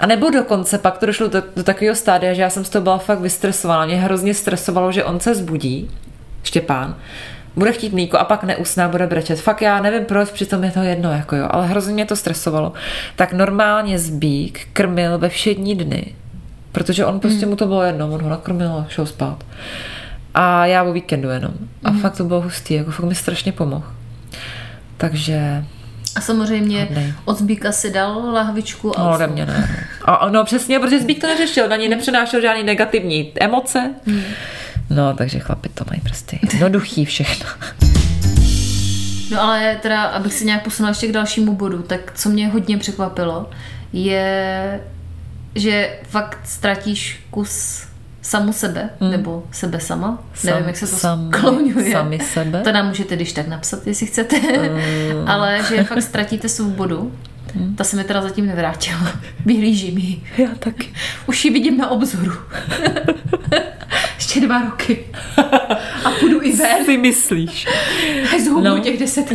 a 0.00 0.06
nebo 0.06 0.30
dokonce 0.30 0.78
pak 0.78 0.98
to 0.98 1.06
došlo 1.06 1.28
do, 1.28 1.42
do 1.56 1.62
takového 1.62 1.96
stádia, 1.96 2.34
že 2.34 2.42
já 2.42 2.50
jsem 2.50 2.64
z 2.64 2.70
toho 2.70 2.82
byla 2.82 2.98
fakt 2.98 3.20
vystresovaná. 3.20 3.86
Mě 3.86 3.96
hrozně 3.96 4.34
stresovalo, 4.34 4.92
že 4.92 5.04
on 5.04 5.20
se 5.20 5.34
zbudí, 5.34 5.90
Štěpán, 6.42 6.96
bude 7.56 7.72
chtít 7.72 7.92
mlíko 7.92 8.18
a 8.18 8.24
pak 8.24 8.44
neusná, 8.44 8.88
bude 8.88 9.06
brečet. 9.06 9.40
Fakt 9.40 9.62
já 9.62 9.80
nevím 9.80 10.04
proč, 10.04 10.30
přitom 10.30 10.64
je 10.64 10.70
to 10.70 10.80
jedno, 10.80 11.12
jako 11.12 11.36
jo, 11.36 11.48
ale 11.50 11.66
hrozně 11.66 11.94
mě 11.94 12.04
to 12.04 12.16
stresovalo. 12.16 12.72
Tak 13.16 13.32
normálně 13.32 13.98
Zbík 13.98 14.68
krmil 14.72 15.18
ve 15.18 15.28
všední 15.28 15.74
dny, 15.74 16.14
protože 16.76 17.04
on 17.04 17.20
prostě 17.20 17.46
mu 17.46 17.56
to 17.56 17.66
bylo 17.66 17.82
jedno, 17.82 18.10
on 18.12 18.22
ho 18.22 18.28
nakrmil 18.28 18.72
a 18.72 18.86
šel 18.88 19.06
spát. 19.06 19.44
A 20.34 20.66
já 20.66 20.82
o 20.82 20.92
víkendu 20.92 21.28
jenom. 21.28 21.50
A 21.84 21.92
fakt 21.92 22.16
to 22.16 22.24
bylo 22.24 22.40
hustý, 22.40 22.74
jako 22.74 22.90
fakt 22.90 23.06
mi 23.06 23.14
strašně 23.14 23.52
pomohl. 23.52 23.86
Takže 24.96 25.64
A 26.16 26.20
samozřejmě 26.20 26.80
Hodnej. 26.80 27.14
od 27.24 27.38
Zbíka 27.38 27.72
si 27.72 27.90
dal 27.92 28.30
lahvičku 28.32 28.98
a 28.98 29.02
No, 29.02 29.14
ode 29.14 29.26
mě 29.26 29.46
ne. 29.46 29.86
A, 30.04 30.28
no 30.30 30.44
přesně, 30.44 30.78
protože 30.78 31.00
Zbík 31.00 31.20
to 31.20 31.26
neřešil, 31.26 31.68
na 31.68 31.76
něj 31.76 31.88
nepřenášel 31.88 32.40
žádný 32.40 32.62
negativní 32.62 33.32
emoce. 33.40 33.94
No, 34.90 35.14
takže 35.14 35.38
chlapi 35.38 35.68
to 35.68 35.84
mají 35.90 36.00
prostě 36.00 36.38
jednoduchý 36.42 37.04
všechno. 37.04 37.46
No 39.30 39.42
ale 39.42 39.78
teda, 39.82 40.02
abych 40.02 40.34
se 40.34 40.44
nějak 40.44 40.64
posunula 40.64 40.90
ještě 40.90 41.06
k 41.06 41.12
dalšímu 41.12 41.54
bodu, 41.54 41.82
tak 41.82 42.12
co 42.14 42.28
mě 42.28 42.48
hodně 42.48 42.78
překvapilo, 42.78 43.50
je, 43.92 44.80
že 45.56 45.98
fakt 46.08 46.38
ztratíš 46.44 47.20
kus 47.30 47.82
samu 48.22 48.52
sebe, 48.52 48.90
hmm. 49.00 49.10
nebo 49.10 49.44
sebe 49.52 49.80
sama, 49.80 50.24
Sam- 50.34 50.50
nevím, 50.50 50.66
jak 50.66 50.76
se 50.76 50.86
to 50.86 50.96
sami- 50.96 51.38
skloňuje. 51.38 51.92
sami 51.92 52.18
sebe? 52.20 52.60
To 52.62 52.72
nám 52.72 52.88
můžete 52.88 53.16
když 53.16 53.32
tak 53.32 53.48
napsat, 53.48 53.86
jestli 53.86 54.06
chcete, 54.06 54.36
hmm. 54.36 55.28
ale 55.28 55.60
že 55.68 55.84
fakt 55.84 56.02
ztratíte 56.02 56.48
svobodu. 56.48 57.12
Ta 57.76 57.84
se 57.84 57.96
mi 57.96 58.04
teda 58.04 58.22
zatím 58.22 58.46
nevrátila. 58.46 59.12
Vyhlížím 59.46 59.98
ji. 59.98 60.22
Já 60.38 60.48
taky. 60.58 60.88
Už 61.26 61.44
ji 61.44 61.50
vidím 61.50 61.76
na 61.76 61.90
obzoru. 61.90 62.32
Ještě 64.16 64.40
dva 64.40 64.62
roky. 64.62 65.04
A 66.04 66.10
půjdu 66.20 66.42
i 66.42 66.56
ven. 66.56 66.84
Si 66.84 66.98
myslíš? 66.98 67.66
Až 68.34 68.40
zhubu 68.40 68.60
no. 68.60 68.78
Těch 68.78 68.98
deset. 68.98 69.32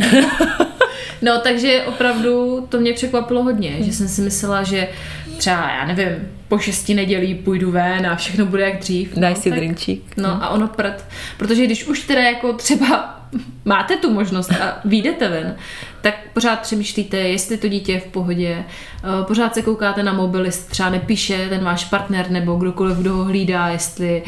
No, 1.22 1.38
takže 1.38 1.82
opravdu 1.82 2.66
to 2.68 2.80
mě 2.80 2.92
překvapilo 2.92 3.42
hodně, 3.42 3.76
že 3.80 3.92
jsem 3.92 4.08
si 4.08 4.22
myslela, 4.22 4.62
že 4.62 4.88
třeba, 5.38 5.70
já 5.70 5.86
nevím, 5.86 6.28
po 6.48 6.58
šesti 6.58 6.94
nedělí 6.94 7.34
půjdu 7.34 7.70
ven 7.70 8.06
a 8.06 8.16
všechno 8.16 8.46
bude 8.46 8.62
jak 8.62 8.78
dřív. 8.78 9.14
Daj 9.16 9.34
no, 9.34 9.40
si 9.40 9.50
tak- 9.50 9.58
drinčík. 9.58 10.16
No 10.16 10.44
a 10.44 10.48
ono 10.48 10.68
prd. 10.68 11.04
Protože 11.36 11.64
když 11.64 11.86
už 11.86 12.00
teda 12.00 12.20
jako 12.20 12.52
třeba 12.52 13.20
máte 13.64 13.96
tu 13.96 14.10
možnost 14.10 14.50
a 14.50 14.80
vyjdete 14.84 15.28
ven, 15.28 15.56
tak 16.00 16.14
pořád 16.32 16.60
přemýšlíte, 16.60 17.16
jestli 17.16 17.56
to 17.56 17.68
dítě 17.68 17.92
je 17.92 18.00
v 18.00 18.06
pohodě, 18.06 18.64
eh, 18.64 19.24
pořád 19.26 19.54
se 19.54 19.62
koukáte 19.62 20.02
na 20.02 20.12
mobil, 20.12 20.44
jestli 20.44 20.70
třeba 20.70 20.90
nepíše 20.90 21.48
ten 21.48 21.64
váš 21.64 21.84
partner 21.84 22.30
nebo 22.30 22.56
kdokoliv, 22.56 22.96
kdo 22.96 23.14
ho 23.14 23.24
hlídá, 23.24 23.68
jestli 23.68 24.22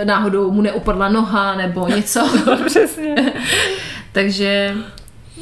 eh, 0.00 0.04
náhodou 0.04 0.52
mu 0.52 0.62
neupadla 0.62 1.08
noha 1.08 1.54
nebo 1.54 1.88
něco. 1.96 2.30
Přesně. 2.66 3.32
Takže 4.12 4.74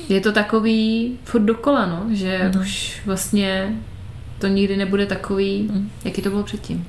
je 0.09 0.21
to 0.21 0.33
takový 0.33 1.12
furt 1.25 1.42
dokola, 1.42 1.87
no, 1.87 2.07
že 2.12 2.51
mm. 2.55 2.61
už 2.61 3.01
vlastně 3.07 3.77
to 4.38 4.46
nikdy 4.46 4.77
nebude 4.77 5.07
takový, 5.07 5.68
mm. 5.72 5.90
jaký 6.05 6.22
to 6.22 6.31
bylo 6.31 6.42
předtím. 6.42 6.87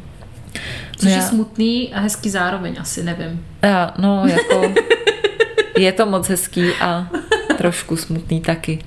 Což 0.97 1.03
No 1.03 1.09
je 1.09 1.15
já- 1.15 1.21
smutný 1.21 1.93
a 1.93 1.99
hezký 1.99 2.29
zároveň, 2.29 2.75
asi 2.79 3.03
nevím. 3.03 3.45
Já, 3.62 3.93
no, 3.97 4.23
jako 4.27 4.73
je 5.77 5.91
to 5.91 6.05
moc 6.05 6.27
hezký 6.29 6.65
a 6.81 7.07
trošku 7.57 7.97
smutný 7.97 8.41
taky. 8.41 8.79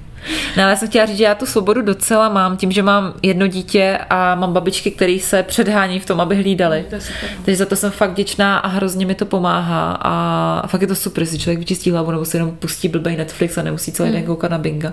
No, 0.57 0.63
ale 0.63 0.71
já 0.73 0.77
jsem 0.77 0.89
chtěla 0.89 1.07
říct, 1.07 1.17
že 1.17 1.25
já 1.25 1.35
tu 1.35 1.47
svobodu 1.47 1.83
docela 1.83 2.29
mám 2.29 2.57
tím, 2.57 2.73
že 2.73 2.83
mám 2.83 3.15
jedno 3.23 3.47
dítě 3.47 3.99
a 4.11 4.35
mám 4.35 4.53
babičky, 4.53 4.91
které 4.91 5.19
se 5.21 5.43
předhání 5.43 6.01
v 6.01 6.07
tom, 6.07 6.21
aby 6.21 6.37
hlídali. 6.37 6.85
To 6.89 6.95
je 6.95 7.01
super. 7.01 7.31
Takže 7.45 7.57
za 7.57 7.67
to 7.67 7.77
jsem 7.77 7.91
fakt 7.91 8.11
vděčná 8.11 8.59
a 8.59 8.69
hrozně 8.69 9.07
mi 9.07 9.15
to 9.15 9.27
pomáhá 9.27 9.93
a 10.03 10.67
fakt 10.67 10.81
je 10.81 10.87
to 10.87 10.95
super, 10.95 11.27
si 11.27 11.39
člověk 11.39 11.59
vyčistí 11.59 11.91
hlavu 11.91 12.11
nebo 12.11 12.25
si 12.25 12.37
jenom 12.37 12.57
pustí 12.57 12.89
blbej 12.89 13.17
Netflix 13.17 13.59
a 13.59 13.63
nemusí 13.63 13.93
celý 13.93 14.13
den 14.13 14.23
koukat 14.25 14.51
na 14.51 14.59
Binga. 14.59 14.93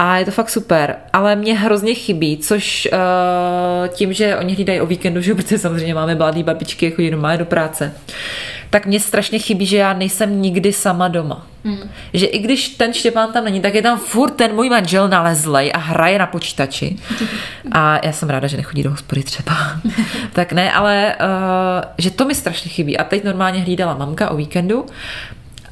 A 0.00 0.16
je 0.16 0.24
to 0.24 0.30
fakt 0.30 0.50
super, 0.50 0.96
ale 1.12 1.36
mě 1.36 1.58
hrozně 1.58 1.94
chybí, 1.94 2.36
což 2.36 2.88
uh, 2.92 3.88
tím, 3.88 4.12
že 4.12 4.36
oni 4.36 4.54
hlídají 4.54 4.80
o 4.80 4.86
víkendu, 4.86 5.20
že 5.22 5.34
protože 5.34 5.58
samozřejmě 5.58 5.94
máme 5.94 6.14
mladý 6.14 6.42
babičky, 6.42 6.90
chodí 6.90 7.10
doma 7.10 7.36
do 7.36 7.44
práce, 7.44 7.92
tak 8.70 8.86
mě 8.86 9.00
strašně 9.00 9.38
chybí, 9.38 9.66
že 9.66 9.76
já 9.76 9.92
nejsem 9.92 10.42
nikdy 10.42 10.72
sama 10.72 11.08
doma. 11.08 11.46
Mm. 11.64 11.90
Že 12.14 12.26
i 12.26 12.38
když 12.38 12.68
ten 12.68 12.92
Štěpán 12.92 13.32
tam 13.32 13.44
není, 13.44 13.60
tak 13.60 13.74
je 13.74 13.82
tam 13.82 13.98
furt 13.98 14.30
ten 14.30 14.54
můj 14.54 14.70
manžel 14.70 15.08
nalezlej 15.08 15.72
a 15.74 15.78
hraje 15.78 16.18
na 16.18 16.26
počítači. 16.26 16.96
A 17.72 18.06
já 18.06 18.12
jsem 18.12 18.30
ráda, 18.30 18.46
že 18.46 18.56
nechodí 18.56 18.82
do 18.82 18.90
hospody 18.90 19.22
třeba. 19.22 19.56
tak 20.32 20.52
ne, 20.52 20.72
ale 20.72 21.16
uh, 21.20 21.84
že 21.98 22.10
to 22.10 22.24
mi 22.24 22.34
strašně 22.34 22.70
chybí. 22.70 22.98
A 22.98 23.04
teď 23.04 23.24
normálně 23.24 23.60
hlídala 23.60 23.94
mamka 23.94 24.30
o 24.30 24.36
víkendu 24.36 24.86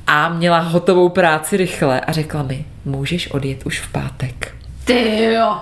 a 0.07 0.29
měla 0.29 0.59
hotovou 0.59 1.09
práci 1.09 1.57
rychle 1.57 2.01
a 2.01 2.13
řekla 2.13 2.43
mi, 2.43 2.65
můžeš 2.85 3.31
odjet 3.31 3.67
už 3.67 3.81
v 3.81 3.93
pátek. 3.93 4.55
Ty 4.85 5.25
jo. 5.33 5.57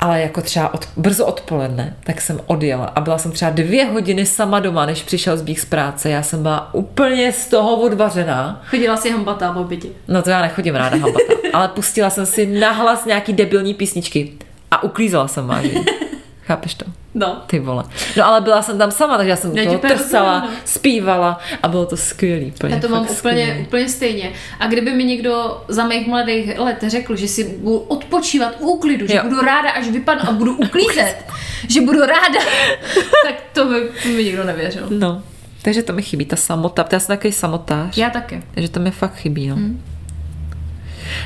Ale 0.00 0.20
jako 0.20 0.40
třeba 0.40 0.74
od, 0.74 0.88
brzo 0.96 1.26
odpoledne, 1.26 1.96
tak 2.04 2.20
jsem 2.20 2.40
odjela 2.46 2.84
a 2.84 3.00
byla 3.00 3.18
jsem 3.18 3.32
třeba 3.32 3.50
dvě 3.50 3.84
hodiny 3.84 4.26
sama 4.26 4.60
doma, 4.60 4.86
než 4.86 5.02
přišel 5.02 5.36
zbík 5.36 5.60
z 5.60 5.64
práce. 5.64 6.10
Já 6.10 6.22
jsem 6.22 6.42
byla 6.42 6.74
úplně 6.74 7.32
z 7.32 7.46
toho 7.46 7.76
odvařená. 7.76 8.62
Chodila 8.66 8.96
si 8.96 9.10
hambatá 9.10 9.52
po 9.52 9.60
obědě. 9.60 9.88
No 10.08 10.22
to 10.22 10.30
já 10.30 10.42
nechodím 10.42 10.74
ráda 10.74 10.96
hambata, 10.96 11.32
ale 11.52 11.68
pustila 11.68 12.10
jsem 12.10 12.26
si 12.26 12.46
nahlas 12.46 13.04
nějaký 13.04 13.32
debilní 13.32 13.74
písničky 13.74 14.32
a 14.70 14.82
uklízela 14.82 15.28
jsem 15.28 15.46
vážně. 15.46 15.84
Chápeš 16.42 16.74
to? 16.74 16.84
No. 17.14 17.42
Ty 17.46 17.58
vole. 17.58 17.84
No 18.16 18.26
ale 18.26 18.40
byla 18.40 18.62
jsem 18.62 18.78
tam 18.78 18.90
sama, 18.90 19.16
takže 19.16 19.30
já 19.30 19.36
jsem 19.36 19.56
Já 19.56 19.72
to 19.72 19.78
trsala, 19.78 20.40
no. 20.40 20.48
zpívala 20.64 21.38
a 21.62 21.68
bylo 21.68 21.86
to 21.86 21.96
skvělý. 21.96 22.46
Úplně, 22.56 22.74
Já 22.74 22.80
to 22.80 22.88
mám 22.88 23.02
úplně, 23.02 23.16
skvělý. 23.16 23.60
úplně 23.60 23.88
stejně. 23.88 24.32
A 24.60 24.66
kdyby 24.66 24.92
mi 24.92 25.04
někdo 25.04 25.64
za 25.68 25.84
mých 25.86 26.06
mladých 26.06 26.58
let 26.58 26.76
řekl, 26.86 27.16
že 27.16 27.28
si 27.28 27.44
budu 27.44 27.78
odpočívat 27.78 28.56
v 28.58 28.60
úklidu, 28.60 29.06
že 29.06 29.14
Jo. 29.14 29.22
budu 29.22 29.40
ráda, 29.40 29.70
až 29.70 29.88
vypadnu 29.88 30.28
a 30.28 30.32
budu 30.32 30.56
uklízet, 30.56 31.16
že 31.68 31.80
budu 31.80 32.00
ráda, 32.00 32.40
tak 33.26 33.34
to 33.52 33.64
by, 33.64 33.80
by 34.16 34.24
nikdo 34.24 34.44
nevěřil. 34.44 34.86
No, 34.90 35.22
takže 35.62 35.82
to 35.82 35.92
mi 35.92 36.02
chybí, 36.02 36.24
ta 36.26 36.36
samota, 36.36 36.84
já 36.92 37.00
jsem 37.00 37.16
takový 37.16 37.32
samotář. 37.32 37.96
Já 37.96 38.10
taky. 38.10 38.42
Takže 38.54 38.68
to 38.68 38.80
mi 38.80 38.90
fakt 38.90 39.14
chybí, 39.14 39.48
no. 39.48 39.56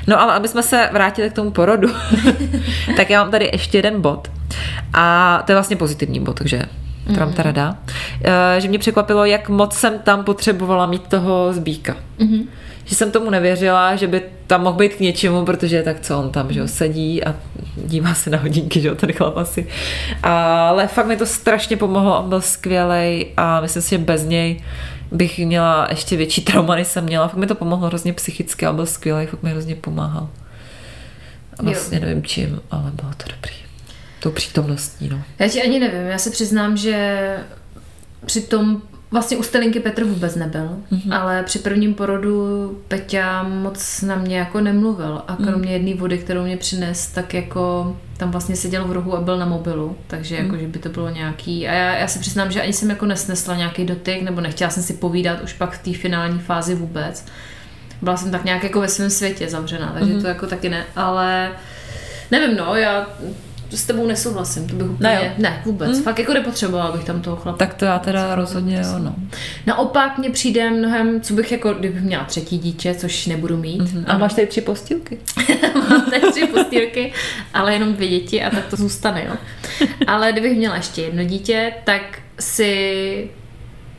No 0.06 0.20
ale 0.20 0.32
aby 0.34 0.48
jsme 0.48 0.62
se 0.62 0.88
vrátili 0.92 1.30
k 1.30 1.32
tomu 1.32 1.50
porodu, 1.50 1.88
tak 2.96 3.10
já 3.10 3.22
mám 3.22 3.30
tady 3.30 3.50
ještě 3.52 3.78
jeden 3.78 4.00
bod. 4.00 4.28
A 4.94 5.42
to 5.46 5.52
je 5.52 5.56
vlastně 5.56 5.76
pozitivní 5.76 6.20
bod, 6.20 6.38
takže 6.38 6.62
to 7.14 7.20
vám 7.20 7.32
teda 7.32 7.52
dá. 7.52 7.76
Eh, 8.24 8.60
Že 8.60 8.68
mě 8.68 8.78
překvapilo, 8.78 9.24
jak 9.24 9.48
moc 9.48 9.74
jsem 9.74 9.98
tam 9.98 10.24
potřebovala 10.24 10.86
mít 10.86 11.02
toho 11.02 11.52
zbíka. 11.52 11.96
Že 12.84 12.94
jsem 12.94 13.10
tomu 13.10 13.30
nevěřila, 13.30 13.96
že 13.96 14.06
by 14.06 14.22
tam 14.46 14.62
mohl 14.62 14.76
být 14.78 14.94
k 14.94 15.00
něčemu, 15.00 15.44
protože 15.44 15.82
tak 15.82 16.00
co 16.00 16.18
on 16.18 16.30
tam, 16.30 16.52
že 16.52 16.60
jo, 16.60 16.68
sedí 16.68 17.24
a 17.24 17.34
dívá 17.76 18.14
se 18.14 18.30
na 18.30 18.38
hodinky, 18.38 18.80
že 18.80 18.88
jo, 18.88 18.94
ten 18.94 19.12
chlap 19.12 19.36
asi. 19.36 19.66
Ale 20.22 20.86
fakt 20.88 21.06
mi 21.06 21.16
to 21.16 21.26
strašně 21.26 21.76
pomohlo, 21.76 22.18
on 22.18 22.28
byl 22.28 22.40
skvělej 22.40 23.26
a 23.36 23.60
myslím 23.60 23.82
si, 23.82 23.90
že 23.90 23.98
bez 23.98 24.24
něj 24.24 24.60
bych 25.12 25.38
měla 25.38 25.86
ještě 25.90 26.16
větší 26.16 26.40
trauma, 26.42 26.74
než 26.74 26.86
jsem 26.86 27.04
měla. 27.04 27.28
Fakt 27.28 27.36
mi 27.36 27.46
to 27.46 27.54
pomohlo 27.54 27.86
hrozně 27.88 28.12
psychicky 28.12 28.66
a 28.66 28.72
byl 28.72 28.86
skvělý, 28.86 29.26
fakt 29.26 29.42
mi 29.42 29.50
hrozně 29.50 29.74
pomáhal. 29.74 30.28
A 31.58 31.62
vlastně 31.62 32.00
nevím 32.00 32.22
čím, 32.22 32.60
ale 32.70 32.90
bylo 32.94 33.10
to 33.16 33.24
dobrý. 33.36 33.54
Tou 34.22 34.30
přítomností, 34.30 35.08
no. 35.08 35.22
Já 35.38 35.48
ti 35.48 35.62
ani 35.62 35.80
nevím, 35.80 36.06
já 36.06 36.18
se 36.18 36.30
přiznám, 36.30 36.76
že 36.76 37.36
při 38.26 38.40
tom 38.40 38.82
vlastně 39.10 39.36
u 39.36 39.42
Stelinky 39.42 39.80
Petr 39.80 40.04
vůbec 40.04 40.36
nebyl, 40.36 40.78
mm-hmm. 40.92 41.20
ale 41.20 41.42
při 41.42 41.58
prvním 41.58 41.94
porodu 41.94 42.78
Peťa 42.88 43.42
moc 43.42 44.02
na 44.02 44.16
mě 44.16 44.38
jako 44.38 44.60
nemluvil 44.60 45.22
a 45.28 45.36
kromě 45.36 45.68
mm. 45.68 45.72
jedné 45.72 45.94
vody, 45.94 46.18
kterou 46.18 46.42
mě 46.42 46.56
přines, 46.56 47.06
tak 47.06 47.34
jako 47.34 47.96
tam 48.16 48.30
vlastně 48.30 48.56
seděl 48.56 48.84
v 48.84 48.92
rohu 48.92 49.16
a 49.16 49.20
byl 49.20 49.38
na 49.38 49.46
mobilu, 49.46 49.96
takže 50.06 50.36
jako, 50.36 50.56
že 50.56 50.66
by 50.66 50.78
to 50.78 50.88
bylo 50.88 51.10
nějaký 51.10 51.68
a 51.68 51.72
já, 51.72 51.96
já 51.96 52.08
se 52.08 52.18
přiznám, 52.18 52.52
že 52.52 52.62
ani 52.62 52.72
jsem 52.72 52.90
jako 52.90 53.06
nesnesla 53.06 53.56
nějaký 53.56 53.84
dotyk, 53.84 54.22
nebo 54.22 54.40
nechtěla 54.40 54.70
jsem 54.70 54.82
si 54.82 54.92
povídat 54.92 55.42
už 55.42 55.52
pak 55.52 55.72
v 55.72 55.82
té 55.82 55.98
finální 55.98 56.38
fázi 56.38 56.74
vůbec. 56.74 57.26
Byla 58.02 58.16
jsem 58.16 58.30
tak 58.30 58.44
nějak 58.44 58.64
jako 58.64 58.80
ve 58.80 58.88
svém 58.88 59.10
světě 59.10 59.48
zavřená, 59.48 59.92
takže 59.98 60.14
mm. 60.14 60.22
to 60.22 60.28
jako 60.28 60.46
taky 60.46 60.68
ne, 60.68 60.84
ale 60.96 61.50
nevím, 62.30 62.56
no, 62.56 62.76
já 62.76 63.06
s 63.76 63.84
tebou 63.84 64.06
nesouhlasím, 64.06 64.66
to 64.66 64.74
bych 64.74 64.90
úplně, 64.90 65.08
Ne, 65.08 65.20
jo. 65.24 65.32
ne, 65.38 65.62
vůbec, 65.64 65.98
mm. 65.98 66.02
fakt 66.02 66.18
jako 66.18 66.32
nepotřebovala 66.32 66.92
bych 66.92 67.04
tam 67.04 67.22
toho 67.22 67.36
chlapa. 67.36 67.58
Tak 67.58 67.74
to 67.74 67.84
já 67.84 67.98
teda 67.98 68.34
rozhodně 68.34 68.76
jo, 68.76 68.98
no. 68.98 69.14
Naopak 69.66 70.18
mně 70.18 70.30
přijde 70.30 70.70
mnohem, 70.70 71.20
co 71.20 71.34
bych 71.34 71.52
jako, 71.52 71.74
kdybych 71.74 72.02
měla 72.02 72.24
třetí 72.24 72.58
dítě, 72.58 72.94
což 72.94 73.26
nebudu 73.26 73.56
mít. 73.56 73.82
Mm-hmm. 73.82 74.04
A 74.06 74.18
máš 74.18 74.34
tady 74.34 74.46
tři 74.46 74.60
postýlky? 74.60 75.18
Mám 75.90 76.10
tady 76.10 76.30
tři 76.30 76.46
postýlky, 76.46 77.12
ale 77.54 77.72
jenom 77.72 77.92
dvě 77.94 78.08
děti 78.08 78.44
a 78.44 78.50
tak 78.50 78.66
to 78.66 78.76
zůstane, 78.76 79.24
jo. 79.28 79.34
Ale 80.06 80.32
kdybych 80.32 80.56
měla 80.58 80.76
ještě 80.76 81.02
jedno 81.02 81.24
dítě, 81.24 81.72
tak 81.84 82.02
si 82.40 83.30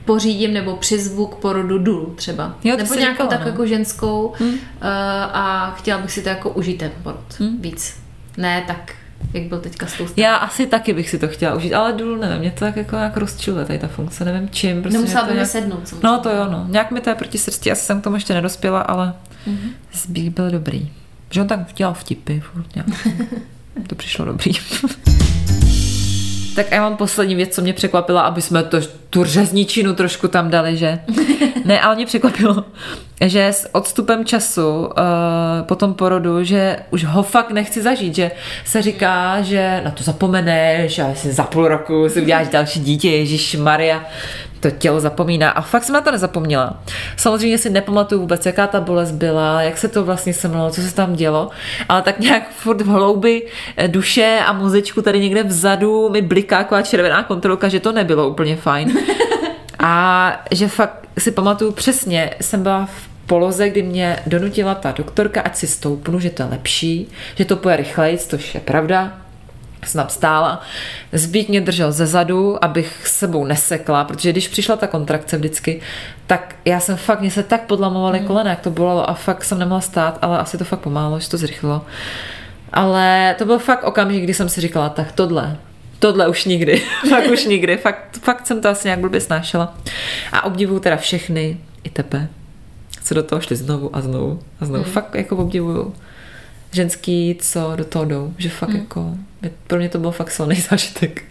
pořídím 0.06 0.54
nebo 0.54 0.76
přizvu 0.76 1.26
k 1.26 1.36
porodu 1.36 1.78
dulu 1.78 2.14
třeba. 2.16 2.58
Jo, 2.64 2.78
nebo 2.78 2.94
nějakou 2.94 3.14
říkala, 3.14 3.30
tak 3.30 3.42
no. 3.42 3.48
jako 3.48 3.66
ženskou 3.66 4.34
hmm. 4.40 4.50
uh, 4.50 4.58
a 5.34 5.76
chtěla 5.78 6.02
bych 6.02 6.12
si 6.12 6.22
to 6.22 6.30
jako 6.30 6.50
užít 6.50 6.78
ten 6.78 6.92
porod 7.04 7.40
hmm. 7.40 7.62
víc. 7.62 7.96
Ne 8.38 8.64
tak, 8.68 8.96
jak 9.34 9.44
byl 9.44 9.60
teďka 9.60 9.88
s 9.88 9.94
tou 9.98 10.08
Já 10.18 10.36
asi 10.36 10.66
taky 10.68 10.94
bych 10.94 11.10
si 11.10 11.20
to 11.20 11.28
chtěla 11.28 11.56
užít, 11.56 11.74
ale 11.74 11.94
důl 11.94 12.18
nevím, 12.18 12.40
mě 12.40 12.52
to 12.52 12.60
tak 12.60 12.76
jako 12.76 12.96
nějak 12.96 13.18
rozčiluje 13.18 13.66
tady 13.66 13.80
ta 13.80 13.88
funkce, 13.88 14.26
nevím 14.26 14.50
čím. 14.50 14.82
Prostě 14.82 14.98
Nemusela 14.98 15.26
by 15.28 15.34
nějak... 15.34 15.48
sednout. 15.50 15.88
samozřejmě. 15.88 16.08
No 16.08 16.20
to 16.20 16.30
jo, 16.30 16.48
no. 16.52 16.66
Nějak 16.70 16.92
mi 16.92 17.02
to 17.02 17.10
je 17.10 17.16
proti 17.16 17.38
srsti, 17.38 17.72
asi 17.72 17.86
jsem 17.86 18.02
k 18.02 18.04
tomu 18.04 18.16
ještě 18.16 18.34
nedospěla, 18.34 18.82
ale 18.82 19.14
Mhm. 19.48 19.56
mm-hmm. 19.58 19.72
zbík 19.94 20.34
byl 20.34 20.52
dobrý. 20.52 20.92
Že 21.30 21.42
on 21.42 21.48
tak 21.48 21.74
dělal 21.74 21.94
vtipy, 21.94 22.40
furt 22.40 22.76
nějak. 22.76 22.88
to 23.88 23.96
přišlo 23.96 24.26
dobrý. 24.26 24.52
Tak 26.56 26.72
a 26.72 26.76
já 26.76 26.82
mám 26.82 26.98
poslední 26.98 27.36
věc, 27.36 27.56
co 27.56 27.62
mě 27.62 27.74
překvapila, 27.74 28.22
aby 28.22 28.42
jsme 28.42 28.64
to, 28.64 28.78
tu 29.10 29.24
řezničinu 29.24 29.94
trošku 29.94 30.28
tam 30.28 30.50
dali, 30.50 30.78
že? 30.78 31.00
Ne, 31.66 31.82
ale 31.82 31.96
mě 31.96 32.06
překvapilo, 32.06 32.66
že 33.22 33.48
s 33.48 33.70
odstupem 33.72 34.26
času 34.26 34.80
uh, 34.80 34.92
po 35.62 35.76
tom 35.76 35.94
porodu, 35.94 36.44
že 36.44 36.80
už 36.92 37.04
ho 37.04 37.24
fakt 37.24 37.52
nechci 37.52 37.82
zažít, 37.82 38.16
že 38.16 38.32
se 38.66 38.82
říká, 38.82 39.42
že 39.42 39.82
na 39.84 39.92
to 39.92 40.04
zapomeneš 40.04 41.00
a 41.00 41.08
jestli 41.08 41.32
za 41.32 41.44
půl 41.44 41.68
roku 41.68 42.10
si 42.10 42.22
uděláš 42.22 42.48
další 42.48 42.80
dítě, 42.80 43.10
Ježíš 43.10 43.56
Maria, 43.56 44.06
to 44.64 44.72
tělo 44.72 45.00
zapomíná 45.00 45.50
a 45.50 45.62
fakt 45.62 45.84
jsem 45.84 45.94
na 45.94 46.02
to 46.02 46.12
nezapomněla. 46.12 46.84
Samozřejmě 47.18 47.58
si 47.58 47.70
nepamatuju 47.70 48.22
vůbec, 48.22 48.46
jaká 48.46 48.68
ta 48.68 48.82
bolest 48.82 49.12
byla, 49.12 49.62
jak 49.62 49.78
se 49.78 49.88
to 49.88 50.04
vlastně 50.04 50.34
semlalo, 50.34 50.72
co 50.72 50.82
se 50.82 50.96
tam 50.96 51.16
dělo, 51.16 51.50
ale 51.90 52.02
tak 52.02 52.20
nějak 52.20 52.52
furt 52.52 52.82
v 52.82 52.88
hloubi 52.88 53.48
eh, 53.78 53.88
duše 53.88 54.40
a 54.46 54.54
mozečku 54.54 55.02
tady 55.02 55.20
někde 55.20 55.44
vzadu 55.44 56.10
mi 56.10 56.22
bliká 56.22 56.58
taková 56.58 56.82
červená 56.82 57.24
kontrolka, 57.24 57.68
že 57.68 57.80
to 57.80 57.92
nebylo 57.92 58.30
úplně 58.30 58.56
fajn. 58.56 58.98
A 59.80 60.44
že 60.52 60.68
fakt 60.68 61.08
si 61.18 61.32
pamatuju 61.32 61.72
přesně, 61.72 62.32
jsem 62.42 62.64
byla 62.64 62.86
v 62.86 63.28
poloze, 63.28 63.70
kdy 63.70 63.84
mě 63.84 64.20
donutila 64.26 64.76
ta 64.76 64.92
doktorka, 64.92 65.42
ať 65.42 65.56
si 65.56 65.68
stoupnu, 65.68 66.20
že 66.20 66.30
to 66.30 66.44
je 66.44 66.50
lepší, 66.50 67.08
že 67.36 67.46
to 67.46 67.56
půjde 67.56 67.76
rychleji, 67.76 68.18
což 68.18 68.56
je 68.56 68.62
pravda, 68.62 69.23
tam 69.92 70.10
stála. 70.10 70.62
Zbík 71.12 71.50
mě 71.50 71.62
držel 71.62 71.92
ze 71.92 72.06
zadu, 72.06 72.66
abych 72.66 73.08
sebou 73.08 73.46
nesekla, 73.46 74.04
protože 74.04 74.32
když 74.32 74.48
přišla 74.48 74.76
ta 74.76 74.88
kontrakce 74.88 75.38
vždycky, 75.38 75.82
tak 76.28 76.56
já 76.66 76.80
jsem 76.80 76.98
fakt, 76.98 77.22
mě 77.22 77.32
se 77.32 77.44
tak 77.44 77.62
podlamovaly 77.62 78.20
mm. 78.20 78.28
kolena, 78.28 78.50
jak 78.50 78.60
to 78.60 78.72
bolelo 78.72 79.10
a 79.10 79.14
fakt 79.14 79.44
jsem 79.44 79.60
nemohla 79.60 79.82
stát, 79.82 80.20
ale 80.22 80.40
asi 80.40 80.58
to 80.58 80.66
fakt 80.66 80.80
pomálo, 80.80 81.20
že 81.20 81.30
to 81.30 81.38
zrychlilo. 81.38 81.86
Ale 82.74 83.36
to 83.38 83.46
byl 83.46 83.60
fakt 83.60 83.84
okamžik, 83.84 84.24
kdy 84.24 84.34
jsem 84.34 84.50
si 84.50 84.62
říkala, 84.62 84.90
tak 84.90 85.12
tohle, 85.12 85.58
tohle 86.00 86.28
už 86.28 86.46
nikdy, 86.46 86.82
fakt 87.10 87.32
už 87.32 87.46
nikdy, 87.46 87.78
fakt, 87.78 88.20
fakt 88.22 88.48
jsem 88.48 88.62
to 88.62 88.70
asi 88.70 88.88
nějak 88.88 89.00
blbě 89.00 89.22
snášela. 89.22 89.78
A 90.32 90.46
obdivuju 90.46 90.80
teda 90.80 90.98
všechny, 90.98 91.58
i 91.84 91.90
tebe, 91.90 92.28
co 93.04 93.14
do 93.14 93.24
toho 93.24 93.42
šli 93.42 93.56
znovu 93.56 93.96
a 93.96 94.02
znovu 94.02 94.40
a 94.60 94.66
znovu. 94.66 94.84
Mm. 94.86 94.92
Fakt 94.92 95.16
jako 95.16 95.38
obdivuju 95.38 95.94
ženský, 96.72 97.38
co 97.42 97.76
do 97.76 97.86
toho 97.86 98.06
jdou, 98.06 98.34
že 98.38 98.50
fakt 98.50 98.70
mm. 98.70 98.76
jako, 98.76 99.16
pro 99.68 99.78
mě 99.80 99.90
to 99.90 100.00
byl 100.00 100.12
fakt 100.12 100.32
silný 100.32 100.56
zážitek. 100.70 101.24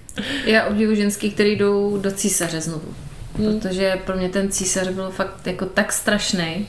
Já 0.44 0.64
obdivuji 0.64 0.96
ženský, 0.96 1.30
který 1.30 1.56
jdou 1.56 1.98
do 1.98 2.10
císaře 2.10 2.60
znovu. 2.60 2.94
Hmm. 3.38 3.60
Protože 3.60 3.96
pro 4.04 4.16
mě 4.16 4.28
ten 4.28 4.50
císař 4.50 4.88
byl 4.88 5.10
fakt 5.10 5.46
jako 5.46 5.66
tak 5.66 5.92
strašný, 5.92 6.66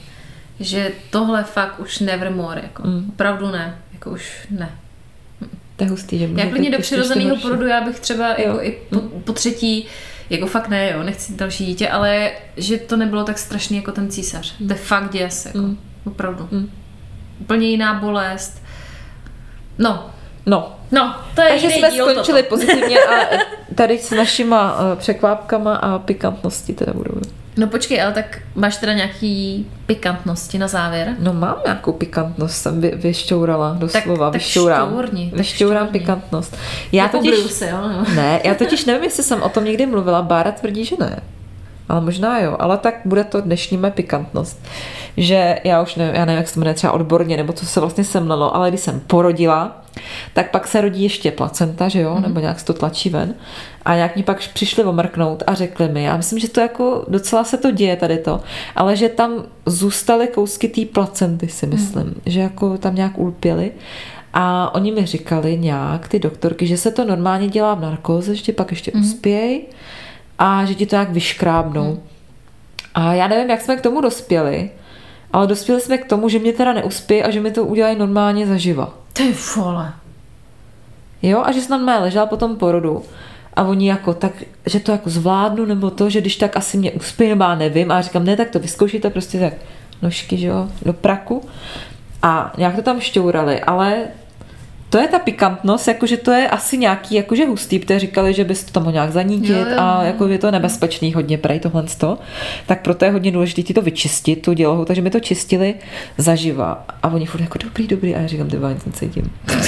že 0.59 0.91
tohle 1.09 1.43
fakt 1.43 1.79
už 1.79 1.99
nevermore, 1.99 2.61
jako 2.63 2.83
hmm. 2.83 3.09
opravdu 3.09 3.51
ne, 3.51 3.77
jako 3.93 4.09
už 4.09 4.47
ne. 4.49 4.71
To 5.75 5.83
je 5.83 5.89
hustý, 5.89 6.19
že 6.19 6.29
Já 6.35 6.49
klidně 6.49 6.71
do 6.71 6.79
přirozeného 6.79 7.35
porodu, 7.35 7.67
já 7.67 7.81
bych 7.81 7.99
třeba 7.99 8.29
Jo. 8.29 8.37
jako 8.37 8.61
i 8.61 8.77
po, 8.89 8.99
po 8.99 9.33
třetí, 9.33 9.85
jako 10.29 10.47
fakt 10.47 10.67
ne, 10.69 10.91
jo, 10.91 11.03
nechci 11.03 11.33
další 11.33 11.65
dítě, 11.65 11.89
ale 11.89 12.31
že 12.57 12.77
to 12.77 12.97
nebylo 12.97 13.23
tak 13.23 13.37
strašný 13.39 13.77
jako 13.77 13.91
ten 13.91 14.09
císař. 14.09 14.55
To 14.67 14.73
je 14.73 14.79
fakt 14.79 15.13
děs, 15.13 15.45
jako, 15.45 15.57
Mm. 15.57 15.77
opravdu. 16.05 16.47
Mm. 16.51 16.71
Úplně 17.39 17.67
jiná 17.69 17.93
bolest. 17.93 18.63
No, 19.77 20.09
No, 20.45 20.79
no, 20.93 21.15
to 21.35 21.41
je 21.41 21.49
takže 21.49 21.69
jsme 21.69 21.91
díl 21.91 22.11
skončili 22.11 22.43
toto. 22.43 22.49
pozitivně 22.55 22.99
a 22.99 23.25
tady 23.75 23.99
s 23.99 24.11
našima 24.11 24.77
eh, 24.79 24.95
překvápkama 24.95 25.75
a 25.75 25.99
pikantnosti 25.99 26.73
teda 26.73 26.93
budou. 26.93 27.11
No 27.57 27.67
počkej, 27.67 28.01
ale 28.01 28.11
tak 28.13 28.39
máš 28.55 28.77
teda 28.77 28.93
nějaký 28.93 29.67
pikantnosti 29.85 30.57
na 30.57 30.67
závěr? 30.67 31.15
No 31.19 31.33
mám 31.33 31.55
nějakou 31.65 31.91
pikantnost, 31.91 32.61
jsem 32.61 32.81
vy, 32.81 32.91
vyšťourala 32.95 33.75
doslova, 33.79 34.31
tak 34.31 34.41
vyšťourám. 34.41 34.87
šťourni, 34.89 35.29
tak 35.29 35.37
vyšťourám 35.37 35.87
šťourni. 35.87 35.99
pikantnost. 35.99 36.57
Já 36.91 37.03
Jako 37.03 37.17
totiž, 37.17 37.39
Bruce, 37.39 37.69
jo? 37.69 37.77
No. 37.81 38.05
ne, 38.15 38.41
já 38.43 38.55
totiž 38.55 38.85
nevím, 38.85 39.03
jestli 39.03 39.23
jsem 39.23 39.41
o 39.41 39.49
tom 39.49 39.65
někdy 39.65 39.85
mluvila, 39.85 40.21
Bára 40.21 40.51
tvrdí, 40.51 40.85
že 40.85 40.95
ne. 40.99 41.19
Ale 41.89 42.01
možná 42.01 42.39
jo, 42.39 42.55
ale 42.59 42.77
tak 42.77 42.95
bude 43.05 43.23
to 43.23 43.41
dnešní 43.41 43.77
moje 43.77 43.91
pikantnost. 43.91 44.63
Že 45.17 45.59
já 45.63 45.81
už 45.81 45.95
nevím, 45.95 46.15
já 46.15 46.25
nevím, 46.25 46.37
jak 46.37 46.49
se 46.49 46.59
jmenuje 46.59 46.73
třeba 46.73 46.93
odborně, 46.93 47.37
nebo 47.37 47.53
co 47.53 47.65
se 47.65 47.79
vlastně 47.79 48.03
semlelo, 48.03 48.55
ale 48.55 48.69
když 48.69 48.81
jsem 48.81 48.99
porodila, 48.99 49.81
tak 50.33 50.51
pak 50.51 50.67
se 50.67 50.81
rodí 50.81 51.03
ještě 51.03 51.31
placenta, 51.31 51.87
že 51.87 52.01
jo, 52.01 52.15
mm-hmm. 52.15 52.21
nebo 52.21 52.39
nějak 52.39 52.59
se 52.59 52.65
to 52.65 52.73
tlačí 52.73 53.09
ven. 53.09 53.35
A 53.85 53.95
nějak 53.95 54.15
mi 54.15 54.23
pak 54.23 54.47
přišli 54.53 54.83
omrknout 54.83 55.43
a 55.47 55.53
řekli 55.53 55.89
mi, 55.89 56.03
já 56.03 56.17
myslím, 56.17 56.39
že 56.39 56.49
to 56.49 56.59
jako 56.59 57.05
docela 57.07 57.43
se 57.43 57.57
to 57.57 57.71
děje 57.71 57.95
tady 57.95 58.17
to, 58.17 58.41
ale 58.75 58.95
že 58.95 59.09
tam 59.09 59.31
zůstaly 59.65 60.27
kousky 60.27 60.67
té 60.67 60.85
placenty, 60.85 61.47
si 61.47 61.67
myslím, 61.67 62.03
mm-hmm. 62.03 62.21
že 62.25 62.39
jako 62.39 62.77
tam 62.77 62.95
nějak 62.95 63.17
ulpěly. 63.17 63.71
A 64.33 64.75
oni 64.75 64.91
mi 64.91 65.05
říkali 65.05 65.57
nějak, 65.57 66.07
ty 66.07 66.19
doktorky, 66.19 66.67
že 66.67 66.77
se 66.77 66.91
to 66.91 67.05
normálně 67.05 67.47
dělá 67.47 67.73
v 67.73 67.81
narkóze, 67.81 68.35
že 68.35 68.53
pak 68.53 68.71
ještě 68.71 68.91
mm-hmm. 68.91 69.01
uspěj 69.01 69.61
a 70.39 70.65
že 70.65 70.75
ti 70.75 70.85
to 70.85 70.95
nějak 70.95 71.09
vyškrábnou. 71.09 71.91
Mm. 71.91 71.99
A 72.93 73.13
já 73.13 73.27
nevím, 73.27 73.49
jak 73.49 73.61
jsme 73.61 73.75
k 73.75 73.81
tomu 73.81 74.01
dospěli, 74.01 74.71
ale 75.33 75.47
dospěli 75.47 75.81
jsme 75.81 75.97
k 75.97 76.09
tomu, 76.09 76.29
že 76.29 76.39
mě 76.39 76.53
teda 76.53 76.73
neuspějí 76.73 77.23
a 77.23 77.31
že 77.31 77.41
mi 77.41 77.51
to 77.51 77.65
udělají 77.65 77.97
normálně 77.99 78.47
zaživa. 78.47 78.93
Ty 79.13 79.35
vole. 79.55 79.93
Jo, 81.21 81.41
a 81.45 81.51
že 81.51 81.61
tam 81.61 81.79
normálně 81.79 82.03
ležela 82.03 82.25
po 82.25 82.37
tom 82.37 82.55
porodu 82.55 83.03
A 83.53 83.63
oni 83.63 83.89
jako 83.89 84.13
tak, 84.13 84.31
že 84.65 84.79
to 84.79 84.91
jako 84.91 85.09
zvládnu, 85.09 85.65
nebo 85.65 85.89
to, 85.89 86.09
že 86.09 86.21
když 86.21 86.35
tak 86.35 86.57
asi 86.57 86.77
mě 86.77 86.91
uspěje, 86.91 87.29
nebo 87.29 87.43
já 87.43 87.55
nevím. 87.55 87.91
A 87.91 87.95
já 87.95 88.01
říkám, 88.01 88.25
ne, 88.25 88.37
tak 88.37 88.49
to 88.49 88.59
vyzkoušíte 88.59 89.09
prostě 89.09 89.39
tak 89.39 89.53
nožky, 90.01 90.37
že 90.37 90.47
jo, 90.47 90.69
do 90.81 90.93
praku. 90.93 91.41
A 92.21 92.53
nějak 92.57 92.75
to 92.75 92.81
tam 92.81 92.99
šťourali, 92.99 93.61
ale 93.61 94.03
to 94.93 94.99
je 94.99 95.07
ta 95.07 95.19
pikantnost, 95.19 95.87
jakože 95.87 96.17
to 96.17 96.31
je 96.31 96.49
asi 96.49 96.77
nějaký 96.77 97.15
jakože 97.15 97.45
hustý, 97.45 97.79
protože 97.79 97.99
říkali, 97.99 98.33
že 98.33 98.43
bys 98.43 98.63
to 98.63 98.71
tam 98.71 98.93
nějak 98.93 99.11
zanítit 99.11 99.49
Jo, 99.49 99.65
jo, 99.69 99.75
a 99.77 100.03
jako 100.03 100.27
je 100.27 100.37
to 100.37 100.51
nebezpečný 100.51 101.13
hodně 101.13 101.37
prej 101.37 101.59
tohle 101.59 101.83
to. 101.97 102.17
Tak 102.65 102.81
proto 102.81 103.05
je 103.05 103.11
hodně 103.11 103.31
důležité 103.31 103.61
ti 103.61 103.73
to 103.73 103.81
vyčistit, 103.81 104.41
tu 104.41 104.53
dělohu, 104.53 104.85
takže 104.85 105.01
mi 105.01 105.09
to 105.09 105.19
čistili 105.19 105.75
zaživa. 106.17 106.85
A 107.03 107.07
oni 107.07 107.25
furt 107.25 107.41
jako 107.41 107.57
dobrý, 107.63 107.87
dobrý 107.87 108.15
a 108.15 108.19
já 108.19 108.27
říkám, 108.27 108.49
ty 108.49 108.57
vole, 108.57 108.73
nic 108.73 108.85
necítím. 108.85 109.31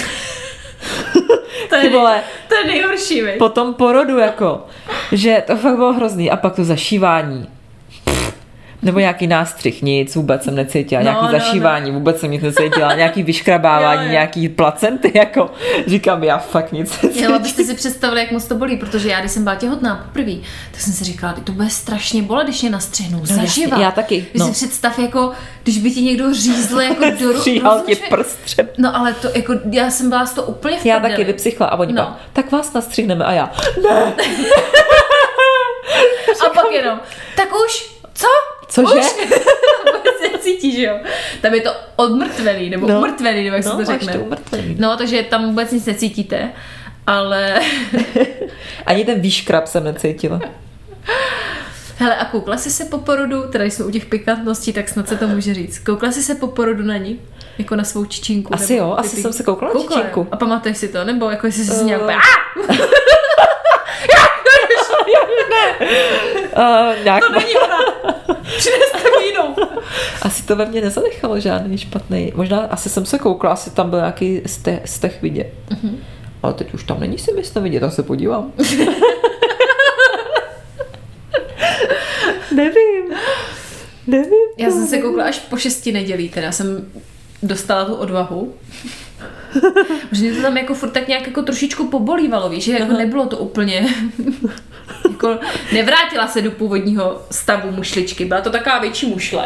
To 1.69 1.81
Ty 1.81 1.89
vole, 1.89 2.21
to 2.47 2.55
je 2.55 2.65
nejhorší, 2.65 3.21
po 3.37 3.49
tom 3.49 3.73
porodu 3.73 4.17
jako, 4.17 4.65
že 5.11 5.43
to 5.47 5.55
fakt 5.55 5.75
bylo 5.75 5.93
hrozný 5.93 6.31
a 6.31 6.37
pak 6.37 6.55
to 6.55 6.63
zašívání. 6.63 7.47
Nebo 8.85 8.99
nějaký 8.99 9.27
nástřih, 9.27 9.81
nic, 9.81 10.15
vůbec 10.15 10.43
jsem 10.43 10.55
necítila. 10.55 11.01
No, 11.01 11.03
nějaký 11.11 11.25
no, 11.25 11.31
zašívání, 11.31 11.91
vůbec 11.91 12.19
jsem 12.19 12.31
nic 12.31 12.41
necítila. 12.43 12.95
Nějaký 12.95 13.23
vyškrabávání, 13.23 13.99
Jo, 14.01 14.05
jo. 14.05 14.11
nějaký 14.11 14.49
placenty, 14.49 15.11
jako 15.15 15.51
říkám, 15.87 16.23
já 16.23 16.37
fakt 16.37 16.71
nic 16.71 16.91
Jo, 17.03 17.09
necítím. 17.09 17.33
abyste 17.33 17.63
si 17.63 17.73
představili, 17.73 18.21
jak 18.21 18.31
moc 18.31 18.45
to 18.47 18.55
bolí, 18.55 18.77
protože 18.77 19.09
já, 19.09 19.19
když 19.19 19.31
jsem 19.31 19.43
byla 19.43 19.55
těhotná 19.55 19.95
poprvé, 19.95 20.31
tak 20.71 20.81
jsem 20.81 20.93
si 20.93 21.03
říkala, 21.03 21.33
"Ty 21.33 21.41
to 21.41 21.51
bude 21.51 21.69
strašně 21.69 22.21
bolet, 22.23 22.47
když 22.47 22.61
mě 22.61 22.71
nastřihnou 22.71 23.19
no, 23.19 23.25
zaživa. 23.25 23.79
já 23.81 23.91
taky, 23.91 24.25
Když 24.31 24.39
no. 24.39 24.45
si 24.47 24.51
představ, 24.53 24.99
jako, 24.99 25.31
když 25.63 25.77
by 25.77 25.91
ti 25.91 26.01
někdo 26.01 26.33
řízl 26.33 26.81
jako 26.81 27.03
do 27.19 27.31
ru- 27.33 27.37
Stříhal 27.37 27.79
ti 27.85 27.95
prst 27.95 28.39
třeba. 28.43 28.67
No 28.77 28.95
ale 28.95 29.13
to, 29.13 29.27
jako, 29.35 29.53
já 29.71 29.89
jsem 29.91 30.09
byla 30.09 30.25
z 30.25 30.33
toho 30.33 30.47
úplně 30.47 30.77
v 30.79 30.85
Já 30.85 30.99
taky 30.99 31.23
vypsychla 31.23 31.67
a 31.67 31.77
oni 31.79 31.93
No. 31.93 32.01
no. 32.01 32.15
tak 32.33 32.51
vás 32.51 32.73
nastřihneme 32.73 33.25
a 33.25 33.31
já. 33.31 33.51
A 36.45 36.49
pak 36.53 36.65
jenom, 36.71 36.99
tak 37.35 37.47
už? 37.65 37.94
Cože? 38.75 39.01
Necítí, 40.33 40.71
že 40.75 40.83
jo? 40.83 40.95
Tam 41.41 41.53
je 41.53 41.61
to 41.61 41.71
odmrtvený, 41.95 42.69
nebo 42.69 42.87
no. 42.87 42.97
Umrtvený, 42.97 43.43
nebo 43.43 43.55
jak 43.55 43.65
No, 43.65 43.71
se 43.71 43.77
to 43.77 43.85
řekne. 43.85 44.13
to 44.13 44.19
umrtvený. 44.19 44.75
No, 44.79 44.97
takže 44.97 45.23
tam 45.23 45.45
vůbec 45.45 45.71
nic 45.71 45.85
necítíte, 45.85 46.51
ale... 47.07 47.59
Ani 48.85 49.05
ten 49.05 49.19
výškrab 49.19 49.67
jsem 49.67 49.83
necítila. 49.83 50.39
Hele, 51.97 52.15
a 52.15 52.25
koukla 52.25 52.57
jsi 52.57 52.71
se 52.71 52.85
po 52.85 52.97
porodu, 52.97 53.43
teda 53.51 53.65
jsme 53.65 53.85
u 53.85 53.91
těch 53.91 54.05
pikantností, 54.05 54.73
tak 54.73 54.89
snad 54.89 55.07
se 55.09 55.17
to 55.17 55.27
může 55.27 55.53
říct. 55.53 55.79
Koukla 55.79 56.11
jsi 56.11 56.23
se 56.23 56.35
po 56.35 56.47
porodu 56.47 56.83
na 56.83 56.97
ní? 56.97 57.19
Jako 57.57 57.75
na 57.75 57.83
svou 57.83 58.05
čičinku? 58.05 58.53
Asi 58.55 58.75
jo, 58.75 58.95
asi 58.97 59.21
jsem 59.21 59.33
se 59.33 59.43
koukla 59.43 59.67
na 59.73 59.81
čičinku. 59.81 60.19
jo. 60.19 60.27
A 60.31 60.37
pamatuješ 60.37 60.77
si 60.77 60.87
to? 60.87 61.03
Nebo 61.05 61.29
jako 61.29 61.47
jsi 61.47 61.65
si 61.65 61.71
uh... 61.71 61.83
nějak... 61.85 62.01
Úplně, 64.95 65.89
Uh, 66.57 67.03
nějak 67.03 67.23
To 67.23 67.31
není 67.31 67.55
ona! 67.55 67.77
Přineste 68.57 68.97
mi 69.19 69.25
jinou! 69.25 69.55
Asi 70.21 70.43
to 70.43 70.55
ve 70.55 70.65
mně 70.65 70.81
nezanechalo 70.81 71.39
žádný 71.39 71.77
špatný. 71.77 72.31
Možná 72.35 72.59
asi 72.59 72.89
jsem 72.89 73.05
se 73.05 73.19
koukla, 73.19 73.51
asi 73.51 73.69
tam 73.69 73.89
byl 73.89 73.99
nějaký 73.99 74.41
ste, 74.45 74.79
stech 74.85 75.21
vidět. 75.21 75.53
Mhm. 75.69 75.97
Ale 76.43 76.53
teď 76.53 76.73
už 76.73 76.83
tam 76.83 76.99
není 76.99 77.17
si 77.17 77.33
myslím 77.33 77.63
vidět, 77.63 77.79
tak 77.79 77.93
se 77.93 78.03
podívám. 78.03 78.51
Nevím. 82.55 83.13
Nevím. 84.07 84.49
Já 84.57 84.71
jsem 84.71 84.87
se 84.87 84.97
koukla 84.97 85.23
až 85.23 85.39
po 85.39 85.57
šesti 85.57 85.91
nedělí, 85.91 86.29
teda 86.29 86.51
jsem 86.51 86.91
dostala 87.43 87.85
tu 87.85 87.95
odvahu. 87.95 88.53
Mě 90.11 90.33
to 90.33 90.41
tam 90.41 90.57
jako 90.57 90.73
furt 90.73 90.89
tak 90.89 91.07
nějak 91.07 91.27
jako 91.27 91.41
trošičku 91.41 91.87
pobolívalo, 91.87 92.49
víš, 92.49 92.63
že 92.63 92.71
jako 92.79 92.93
nebylo 92.93 93.25
to 93.25 93.37
úplně... 93.37 93.87
jako 95.11 95.39
nevrátila 95.73 96.27
se 96.27 96.41
do 96.41 96.51
původního 96.51 97.21
stavu 97.31 97.71
mušličky, 97.71 98.25
byla 98.25 98.41
to 98.41 98.49
taková 98.49 98.79
větší 98.79 99.07
mušle. 99.07 99.45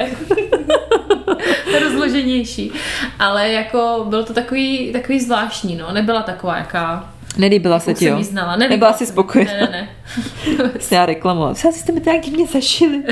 Rozloženější. 1.84 2.72
Ale 3.20 3.52
jako 3.52 4.06
byl 4.10 4.24
to 4.24 4.34
takový, 4.34 4.92
takový 4.94 5.20
zvláštní, 5.20 5.76
no. 5.76 5.94
Nebyla 5.94 6.22
taková, 6.22 6.58
jaká 6.58 7.14
Nelíbila 7.38 7.80
se 7.80 7.94
ti, 7.94 8.06
jo? 8.06 8.24
znala. 8.24 8.56
Ne, 8.56 8.70
Nebyla 8.70 8.94
jsi 8.94 9.06
spokojená? 9.06 9.52
Ne, 9.52 9.60
ne, 9.60 9.70
ne. 9.72 10.72
Jsi 10.80 10.96
já 10.96 11.06
reklamovala. 11.06 11.56
Co 11.56 11.72
jste 11.72 11.92
mi 11.92 12.02
tak 12.02 12.20
divně 12.20 12.48
zašili? 12.48 13.04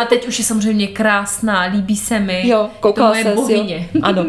A 0.00 0.04
teď 0.04 0.28
už 0.28 0.38
je 0.38 0.44
samozřejmě 0.44 0.86
krásná, 0.86 1.62
líbí 1.62 1.96
se 1.96 2.20
mi. 2.20 2.48
Jo, 2.48 2.68
koukala 2.80 3.10
to 3.10 3.14
moje 3.14 3.34
bohyně. 3.34 3.88
jo. 3.94 4.00
Ano. 4.04 4.24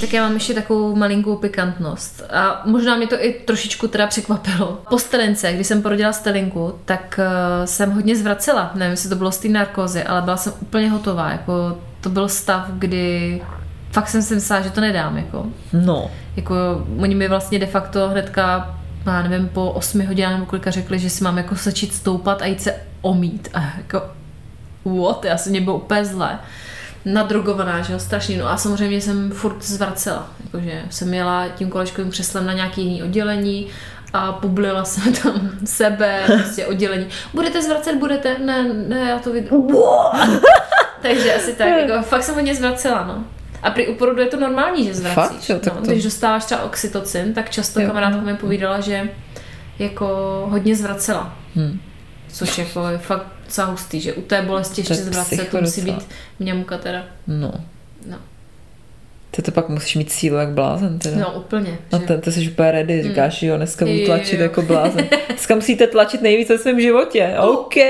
Tak 0.00 0.12
já 0.12 0.22
mám 0.22 0.34
ještě 0.34 0.54
takovou 0.54 0.96
malinkou 0.96 1.36
pikantnost. 1.36 2.22
A 2.30 2.62
možná 2.64 2.96
mě 2.96 3.06
to 3.06 3.24
i 3.24 3.32
trošičku 3.32 3.88
teda 3.88 4.06
překvapilo. 4.06 4.82
Po 4.90 4.98
stelence, 4.98 5.52
když 5.52 5.66
jsem 5.66 5.82
porodila 5.82 6.12
stelinku, 6.12 6.74
tak 6.84 7.20
uh, 7.20 7.64
jsem 7.64 7.90
hodně 7.90 8.16
zvracela. 8.16 8.70
Nevím, 8.74 8.90
jestli 8.90 9.08
to 9.08 9.16
bylo 9.16 9.32
z 9.32 9.38
té 9.38 9.48
narkózy, 9.48 10.02
ale 10.02 10.22
byla 10.22 10.36
jsem 10.36 10.52
úplně 10.60 10.90
hotová. 10.90 11.30
Jako, 11.30 11.78
to 12.00 12.08
byl 12.08 12.28
stav, 12.28 12.68
kdy 12.70 13.42
fakt 13.92 14.08
jsem 14.08 14.22
si 14.22 14.34
myslela, 14.34 14.62
že 14.62 14.70
to 14.70 14.80
nedám. 14.80 15.16
Jako. 15.16 15.46
No. 15.72 16.10
Jako, 16.36 16.54
oni 16.98 17.14
mi 17.14 17.28
vlastně 17.28 17.58
de 17.58 17.66
facto 17.66 18.08
hnedka, 18.08 18.74
já 19.06 19.22
nevím, 19.22 19.48
po 19.48 19.70
8 19.70 20.06
hodinách 20.06 20.32
nebo 20.32 20.46
kolika 20.46 20.70
řekli, 20.70 20.98
že 20.98 21.10
si 21.10 21.24
mám 21.24 21.38
jako 21.38 21.54
začít 21.54 21.94
stoupat 21.94 22.42
a 22.42 22.46
jít 22.46 22.62
se 22.62 22.74
omít. 23.00 23.48
A 23.54 23.72
jako, 23.76 24.02
what? 24.84 25.24
Já 25.24 25.36
se 25.36 25.50
mě 25.50 25.60
bylo 25.60 25.76
úplně 25.76 26.04
zlé. 26.04 26.38
Nadrogovaná, 27.04 27.82
že 27.82 27.92
jo, 27.92 27.98
strašně. 27.98 28.38
No 28.38 28.48
a 28.48 28.56
samozřejmě 28.56 29.00
jsem 29.00 29.30
furt 29.30 29.62
zvracela. 29.62 30.30
Jakože 30.44 30.82
jsem 30.90 31.14
jela 31.14 31.48
tím 31.48 31.70
kolečkovým 31.70 32.10
křeslem 32.10 32.46
na 32.46 32.52
nějaký 32.52 32.82
jiný 32.84 33.02
oddělení 33.02 33.66
a 34.12 34.32
poblila 34.32 34.84
jsem 34.84 35.12
tam 35.22 35.50
sebe, 35.64 36.22
prostě 36.26 36.66
oddělení. 36.66 37.06
Budete 37.34 37.62
zvracet, 37.62 37.96
budete? 37.96 38.38
Ne, 38.38 38.62
ne, 38.88 39.00
já 39.10 39.18
to 39.18 39.32
vidím. 39.32 39.50
Takže 41.02 41.34
asi 41.34 41.52
tak, 41.52 41.68
jako, 41.68 42.02
fakt 42.02 42.22
jsem 42.22 42.34
hodně 42.34 42.54
zvracela, 42.54 43.04
no. 43.04 43.24
A 43.62 43.70
při 43.70 43.88
u 43.88 43.94
porodu 43.94 44.20
je 44.20 44.26
to 44.28 44.40
normální, 44.40 44.84
že 44.84 44.94
zvracíš. 44.94 45.14
Fakt, 45.38 45.48
jo, 45.50 45.58
tak 45.58 45.74
no, 45.74 45.80
to- 45.80 45.90
Když 45.90 46.04
dostáváš 46.04 46.44
třeba 46.44 46.62
oxytocin, 46.62 47.34
tak 47.34 47.50
často 47.50 47.80
Jo. 47.80 47.86
kamarádka 47.88 48.20
mi 48.20 48.34
povídala, 48.36 48.80
že 48.80 49.10
jako 49.78 50.06
hodně 50.50 50.76
zvracela. 50.76 51.34
Hm. 51.56 51.80
Což 52.32 52.58
jako 52.58 52.88
je 52.88 52.98
fakt 52.98 53.26
docela 53.50 53.66
hustý, 53.66 54.00
že 54.00 54.12
u 54.12 54.22
té 54.22 54.42
bolesti 54.42 54.80
ještě 54.80 54.94
je 54.94 54.96
zvracet, 54.96 55.48
to 55.48 55.60
musí 55.60 55.80
být 55.80 56.08
mňamka 56.38 56.78
teda. 56.78 57.04
No. 57.26 57.52
No, 58.06 58.16
Ty 59.30 59.42
to 59.42 59.50
pak 59.50 59.68
musíš 59.68 59.96
mít 59.96 60.12
sílu 60.12 60.36
jak 60.36 60.48
blázen 60.48 60.98
teda. 60.98 61.16
no 61.18 61.32
úplně. 61.32 61.78
No 61.92 61.98
že- 61.98 62.06
to, 62.06 62.20
to 62.20 62.32
jsi 62.32 62.50
úplně 62.50 62.70
ready, 62.70 63.02
říkáš, 63.02 63.42
jo, 63.42 63.56
dneska 63.56 63.84
budu 63.84 63.98
Jo, 63.98 64.06
tlačit 64.06 64.36
jo. 64.36 64.42
jako 64.42 64.62
blázen. 64.62 65.08
Dneska 65.28 65.54
musíte 65.54 65.86
tlačit 65.86 66.22
nejvíc 66.22 66.48
ve 66.48 66.58
svém 66.58 66.80
životě, 66.80 67.34
OK. 67.38 67.74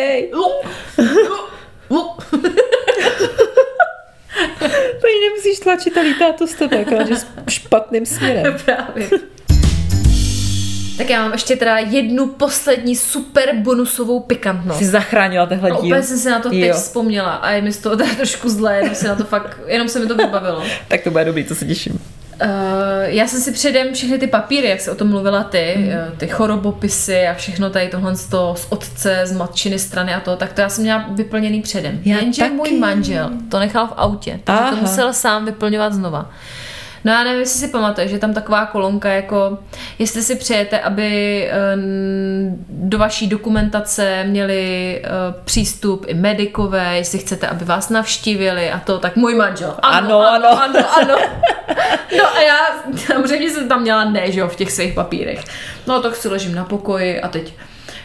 Tady 5.01 5.13
nemusíš 5.29 5.59
tlačit 5.63 5.97
a 5.99 6.01
lítá 6.01 6.33
to 6.33 6.47
z 6.47 6.55
tebe, 6.55 6.81
akorát, 6.81 7.09
s 7.13 7.27
špatným 7.49 8.07
směrem. 8.07 8.57
Právě. 8.65 9.09
Tak 11.01 11.11
já 11.11 11.23
mám 11.23 11.33
ještě 11.33 11.57
teda 11.57 11.79
jednu 11.79 12.27
poslední 12.27 12.97
super 12.97 13.57
bonusovou 13.57 14.21
pikantnost. 14.21 14.79
Jsi 14.79 14.87
zachránila 14.87 15.47
tenhle 15.47 15.71
A 15.71 15.75
díl. 15.75 15.85
úplně 15.85 16.03
jsem 16.03 16.19
si 16.19 16.31
na 16.31 16.39
to 16.39 16.51
teď 16.51 16.59
Jo. 16.59 16.75
vzpomněla 16.75 17.31
a 17.31 17.51
je 17.51 17.63
mi 17.63 17.73
z 17.73 17.79
toho 17.79 17.97
teda 17.97 18.15
trošku 18.15 18.49
zlé, 18.49 18.77
jenom 18.77 18.95
se 18.95 19.09
na 19.09 19.15
to 19.15 19.25
fakt, 19.25 19.59
jenom 19.67 19.89
se 19.89 19.99
mi 19.99 20.07
to 20.07 20.15
vybavilo. 20.15 20.63
Tak 20.89 21.01
to 21.03 21.11
bude 21.11 21.25
dobrý, 21.25 21.45
to 21.45 21.55
se 21.55 21.65
těším. 21.67 21.93
Uh, 21.93 22.49
já 23.03 23.27
jsem 23.27 23.41
si 23.41 23.53
předem 23.53 23.95
všechny 23.95 24.19
ty 24.19 24.27
papíry, 24.27 24.69
jak 24.69 24.81
se 24.81 24.91
o 24.91 24.95
tom 24.95 25.09
mluvila 25.09 25.45
ty, 25.45 25.75
mm. 25.79 26.17
ty 26.19 26.29
chorobopisy 26.29 27.27
a 27.27 27.35
všechno 27.35 27.71
tady 27.71 27.89
tohle 27.89 28.17
z, 28.17 28.27
toho, 28.27 28.55
z 28.57 28.67
otce, 28.69 29.21
z 29.25 29.33
matčiny 29.33 29.79
strany 29.79 30.15
a 30.15 30.21
to, 30.21 30.37
tak 30.37 30.53
to 30.53 30.61
já 30.61 30.69
jsem 30.69 30.85
měla 30.85 31.07
vyplněný 31.11 31.63
předem. 31.63 32.01
Já 32.05 32.19
Jenže 32.19 32.43
taky. 32.43 32.55
můj 32.55 32.79
manžel 32.79 33.31
to 33.49 33.59
nechal 33.59 33.87
v 33.87 33.93
autě, 33.97 34.41
takže 34.45 34.61
Aha. 34.63 34.71
to 34.71 34.77
musel 34.77 35.13
sám 35.13 35.45
vyplňovat 35.45 35.93
znova. 35.93 36.31
No 37.05 37.13
já 37.13 37.25
nevím, 37.25 37.41
jestli 37.41 37.61
si 37.61 37.69
pamatuješ, 37.69 38.11
že 38.11 38.19
tam 38.19 38.35
taková 38.35 38.67
kolonka 38.67 39.09
jako, 39.09 39.59
jestli 39.99 40.23
si 40.23 40.37
přejete, 40.37 40.81
aby 40.81 41.49
eh, 41.51 41.77
do 42.69 42.99
vaší 42.99 43.27
dokumentace 43.27 44.25
měli 44.25 44.97
eh, 45.05 45.09
přístup 45.45 46.05
i 46.09 46.15
medikové, 46.15 46.97
jestli 46.97 47.19
chcete, 47.19 47.47
aby 47.47 47.65
vás 47.65 47.89
navštívili 47.89 48.71
a 48.71 48.79
to, 48.79 48.99
tak 48.99 49.17
můj 49.17 49.35
manžel. 49.35 49.77
Ano, 49.83 50.21
ano, 50.21 50.63
ano. 50.63 50.63
ano. 50.63 50.87
ano. 51.01 51.15
No 52.19 52.37
a 52.37 52.41
já 52.41 52.57
samozřejmě 52.97 53.51
jsem 53.51 53.69
tam 53.69 53.83
měla 53.83 54.05
ne, 54.05 54.33
že 54.33 54.41
jo, 54.41 54.49
v 54.49 54.57
těch 54.57 54.73
svých 54.73 54.95
papírech. 54.95 55.45
No 55.87 56.03
tak 56.03 56.17
si 56.17 56.29
ležím 56.29 56.55
na 56.55 56.65
pokoji 56.65 57.21
a 57.21 57.29
teď 57.29 57.55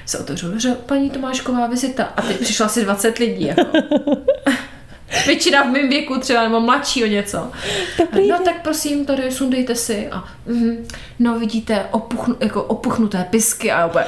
se 0.06 0.18
otevřu 0.18 0.48
dveře, 0.48 0.76
paní 0.86 1.10
Tomášková 1.10 1.68
vizita. 1.68 2.14
A 2.18 2.22
teď 2.22 2.40
přišlo 2.40 2.66
asi 2.66 2.84
20 2.84 3.18
lidí, 3.18 3.46
jako. 3.46 3.62
Většina 5.26 5.64
v 5.64 5.68
mém 5.68 5.90
věku 5.90 6.20
třeba, 6.20 6.44
nebo 6.44 6.60
mladší 6.60 7.04
o 7.04 7.08
něco. 7.08 7.52
Dobrý 7.98 8.28
no 8.28 8.36
den. 8.38 8.46
tak 8.46 8.62
prosím, 8.62 9.06
tady 9.06 9.32
sundejte 9.32 9.76
si. 9.76 10.08
A, 10.12 10.24
mm, 10.46 10.88
no 11.20 11.40
vidíte, 11.40 11.86
opuchnu, 11.92 12.36
jako 12.40 12.64
opuchnuté 12.64 13.28
pisky 13.30 13.72
a 13.72 13.86
opět. 13.86 14.08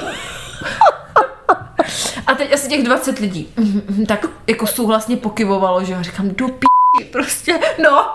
A 2.27 2.35
teď 2.35 2.53
asi 2.53 2.69
těch 2.69 2.83
20 2.83 3.19
lidí. 3.19 3.49
Mhm, 3.57 4.05
tak 4.05 4.25
jako 4.47 4.67
souhlasně 4.67 5.17
pokyvovalo, 5.17 5.83
že 5.83 5.93
jo. 5.93 5.99
Říkám, 6.01 6.29
do 6.29 6.47
p***, 6.47 6.67
prostě, 7.11 7.59
no. 7.83 8.05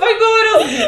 To 0.00 0.04
bylo 0.18 0.60
hrozný. 0.62 0.78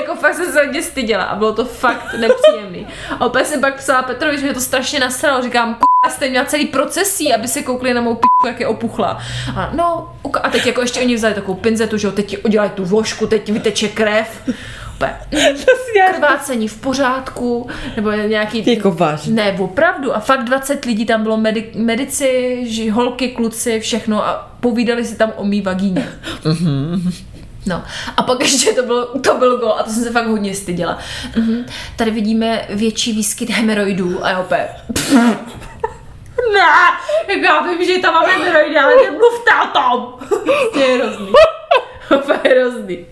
Jako 0.00 0.14
fakt 0.14 0.34
jsem 0.34 0.52
se 0.52 0.64
hodně 0.64 0.82
styděla 0.82 1.24
a 1.24 1.36
bylo 1.36 1.52
to 1.52 1.64
fakt 1.64 2.14
nepříjemný. 2.14 2.86
A 3.20 3.26
opět 3.26 3.46
jsem 3.46 3.60
pak 3.60 3.76
psala 3.76 4.02
Petrovi, 4.02 4.36
že 4.38 4.44
mě 4.44 4.54
to 4.54 4.60
strašně 4.60 5.00
nasralo. 5.00 5.42
Říkám, 5.42 5.74
k***a, 5.74 6.10
jste 6.10 6.28
měla 6.28 6.44
celý 6.44 6.66
procesí, 6.66 7.34
aby 7.34 7.48
se 7.48 7.62
koukli 7.62 7.94
na 7.94 8.00
mou 8.00 8.14
p***u, 8.14 8.46
jak 8.46 8.60
je 8.60 8.66
opuchla. 8.66 9.18
A 9.56 9.70
no, 9.74 10.12
a 10.42 10.50
teď 10.50 10.66
jako 10.66 10.80
ještě 10.80 11.00
oni 11.00 11.14
vzali 11.14 11.34
takovou 11.34 11.54
pinzetu, 11.58 11.96
že 11.98 12.06
jo, 12.06 12.12
teď 12.12 12.26
ti 12.26 12.38
udělají 12.38 12.70
tu 12.70 12.84
vložku, 12.84 13.26
teď 13.26 13.50
vyteče 13.50 13.88
krev. 13.88 14.42
Úplně, 14.94 15.16
krvácení 16.14 16.68
v 16.68 16.80
pořádku, 16.80 17.68
nebo 17.96 18.10
nějaký... 18.10 18.74
Jako 18.74 18.90
vážně. 18.90 19.32
Ne, 19.34 19.56
opravdu. 19.60 20.16
A 20.16 20.20
fakt 20.20 20.44
20 20.44 20.84
lidí 20.84 21.06
tam 21.06 21.22
bylo, 21.22 21.36
medi- 21.36 21.70
medici, 21.74 22.90
holky, 22.92 23.28
kluci, 23.28 23.80
všechno 23.80 24.26
a 24.26 24.50
povídali 24.60 25.04
si 25.04 25.16
tam 25.16 25.32
o 25.36 25.44
mý 25.44 25.60
vagíně. 25.60 26.08
No. 27.66 27.84
A 28.16 28.22
pak 28.22 28.40
ještě 28.52 28.72
to, 28.72 28.82
bylo, 28.82 29.06
to 29.18 29.34
byl 29.34 29.58
gol 29.58 29.72
a 29.78 29.82
to 29.82 29.90
jsem 29.90 30.02
se 30.02 30.10
fakt 30.10 30.26
hodně 30.26 30.54
styděla. 30.54 30.98
Mhm. 31.36 31.66
Tady 31.96 32.10
vidíme 32.10 32.66
větší 32.68 33.12
výskyt 33.12 33.50
hemeroidů 33.50 34.26
a 34.26 34.38
opět... 34.38 34.68
Ne, 36.52 36.60
jak 37.28 37.42
já 37.42 37.62
vím, 37.62 37.84
že 37.86 37.98
tam 37.98 38.14
máme 38.14 38.32
hemeroidy, 38.32 38.76
ale 38.76 38.94
nemluvte 38.96 39.50
o 39.64 39.66
tom. 39.66 40.14
To 40.72 40.78
je 40.78 40.94
hrozný. 40.96 41.32
Opět 42.10 42.58
hrozný. 42.58 43.06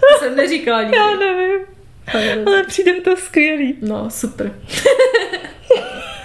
To 0.00 0.18
jsem 0.18 0.36
neříkala 0.36 0.82
nikdy. 0.82 0.96
Já 0.96 1.10
nevím. 1.10 1.66
Ale 2.46 2.62
přijde 2.62 3.00
to 3.00 3.16
skvělý. 3.16 3.78
No, 3.82 4.10
super. 4.10 4.54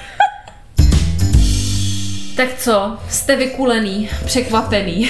tak 2.42 2.60
co, 2.60 2.98
jste 3.10 3.36
vykulený, 3.36 4.10
překvapený. 4.26 5.10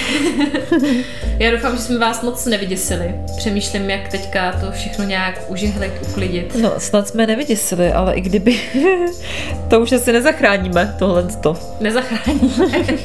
Já 1.38 1.50
doufám, 1.50 1.76
že 1.76 1.82
jsme 1.82 1.98
vás 1.98 2.22
moc 2.22 2.46
nevyděsili. 2.46 3.14
Přemýšlím, 3.36 3.90
jak 3.90 4.08
teďka 4.08 4.52
to 4.52 4.72
všechno 4.72 5.04
nějak 5.04 5.50
užehlit, 5.50 5.92
uklidit. 6.08 6.54
No, 6.54 6.72
snad 6.78 7.08
jsme 7.08 7.26
nevyděsili, 7.26 7.92
ale 7.92 8.14
i 8.14 8.20
kdyby, 8.20 8.60
to 9.70 9.80
už 9.80 9.92
asi 9.92 10.12
nezachráníme, 10.12 10.96
tohle 10.98 11.22
to. 11.22 11.56
Nezachráníme. 11.80 12.66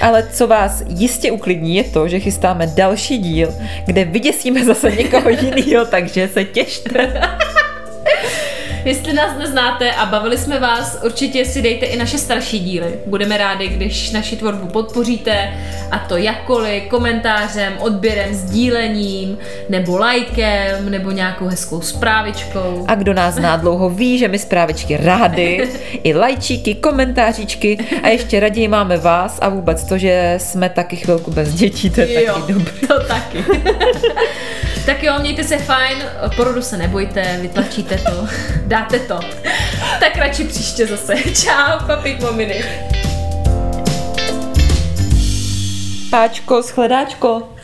Ale 0.00 0.28
co 0.32 0.46
vás 0.46 0.82
jistě 0.88 1.32
uklidní 1.32 1.76
je 1.76 1.84
to, 1.84 2.08
že 2.08 2.20
chystáme 2.20 2.66
další 2.66 3.18
díl, 3.18 3.54
kde 3.86 4.04
vyděsíme 4.04 4.64
zase 4.64 4.90
někoho 4.90 5.30
jiného, 5.30 5.84
takže 5.84 6.28
se 6.28 6.44
těšte. 6.44 7.20
Jestli 8.84 9.12
nás 9.12 9.38
neznáte 9.38 9.92
a 9.92 10.06
bavili 10.06 10.38
jsme 10.38 10.60
vás, 10.60 10.98
určitě 11.04 11.44
si 11.44 11.62
dejte 11.62 11.86
i 11.86 11.96
naše 11.96 12.18
starší 12.18 12.58
díly. 12.58 12.94
Budeme 13.06 13.36
rádi, 13.36 13.68
když 13.68 14.10
naši 14.10 14.36
tvorbu 14.36 14.66
podpoříte, 14.66 15.50
a 15.90 15.98
to 15.98 16.16
jakkoliv, 16.16 16.82
komentářem, 16.88 17.72
odběrem, 17.78 18.34
sdílením, 18.34 19.38
nebo 19.68 19.96
lajkem, 19.98 20.90
nebo 20.90 21.10
nějakou 21.10 21.46
hezkou 21.46 21.80
zprávičkou. 21.80 22.84
A 22.88 22.94
kdo 22.94 23.14
nás 23.14 23.34
zná 23.34 23.56
dlouho 23.56 23.90
ví, 23.90 24.18
že 24.18 24.28
my 24.28 24.38
zprávičky 24.38 24.96
rádi, 24.96 25.68
i 26.04 26.14
lajčíky, 26.14 26.74
komentáříčky 26.74 27.78
a 28.02 28.08
ještě 28.08 28.40
raději 28.40 28.68
máme 28.68 28.96
vás 28.96 29.38
a 29.42 29.48
vůbec 29.48 29.84
to, 29.84 29.98
že 29.98 30.34
jsme 30.38 30.68
taky 30.68 30.96
chvilku 30.96 31.30
bez 31.30 31.54
dětí, 31.54 31.90
to 31.90 32.00
je 32.00 32.24
Jo, 32.24 32.34
taky 32.34 32.52
dobré. 32.52 32.72
to 32.88 33.00
taky. 33.04 33.38
tak 34.86 35.02
jo, 35.02 35.18
mějte 35.20 35.44
se 35.44 35.58
fajn, 35.58 35.98
porodu 36.36 36.62
se 36.62 36.76
nebojte, 36.76 37.38
vytlačíte 37.40 37.98
to, 37.98 38.28
dáte 38.66 38.98
to. 38.98 39.20
Tak 40.00 40.16
radši 40.16 40.44
příště 40.44 40.86
zase. 40.86 41.14
Čau, 41.42 41.86
papík 41.86 42.20
mominy. 42.20 42.64
Páčko, 46.10 46.62
shledáčko. 46.62 47.54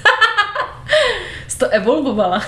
Jsi 1.48 1.58
to 1.58 1.68
evolvovala. 1.68 2.42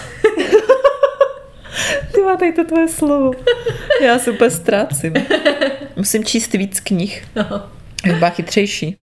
Ty 2.14 2.22
má 2.22 2.36
tady 2.36 2.52
to 2.52 2.64
tvoje 2.64 2.88
slovo. 2.88 3.30
Já 4.02 4.18
se 4.18 4.30
úplně 4.30 4.50
ztrácím. 4.50 5.14
Musím 5.96 6.24
číst 6.24 6.52
víc 6.52 6.80
knih. 6.80 7.26
No. 7.36 7.62
Byla 8.04 8.30
chytřejší. 8.30 8.96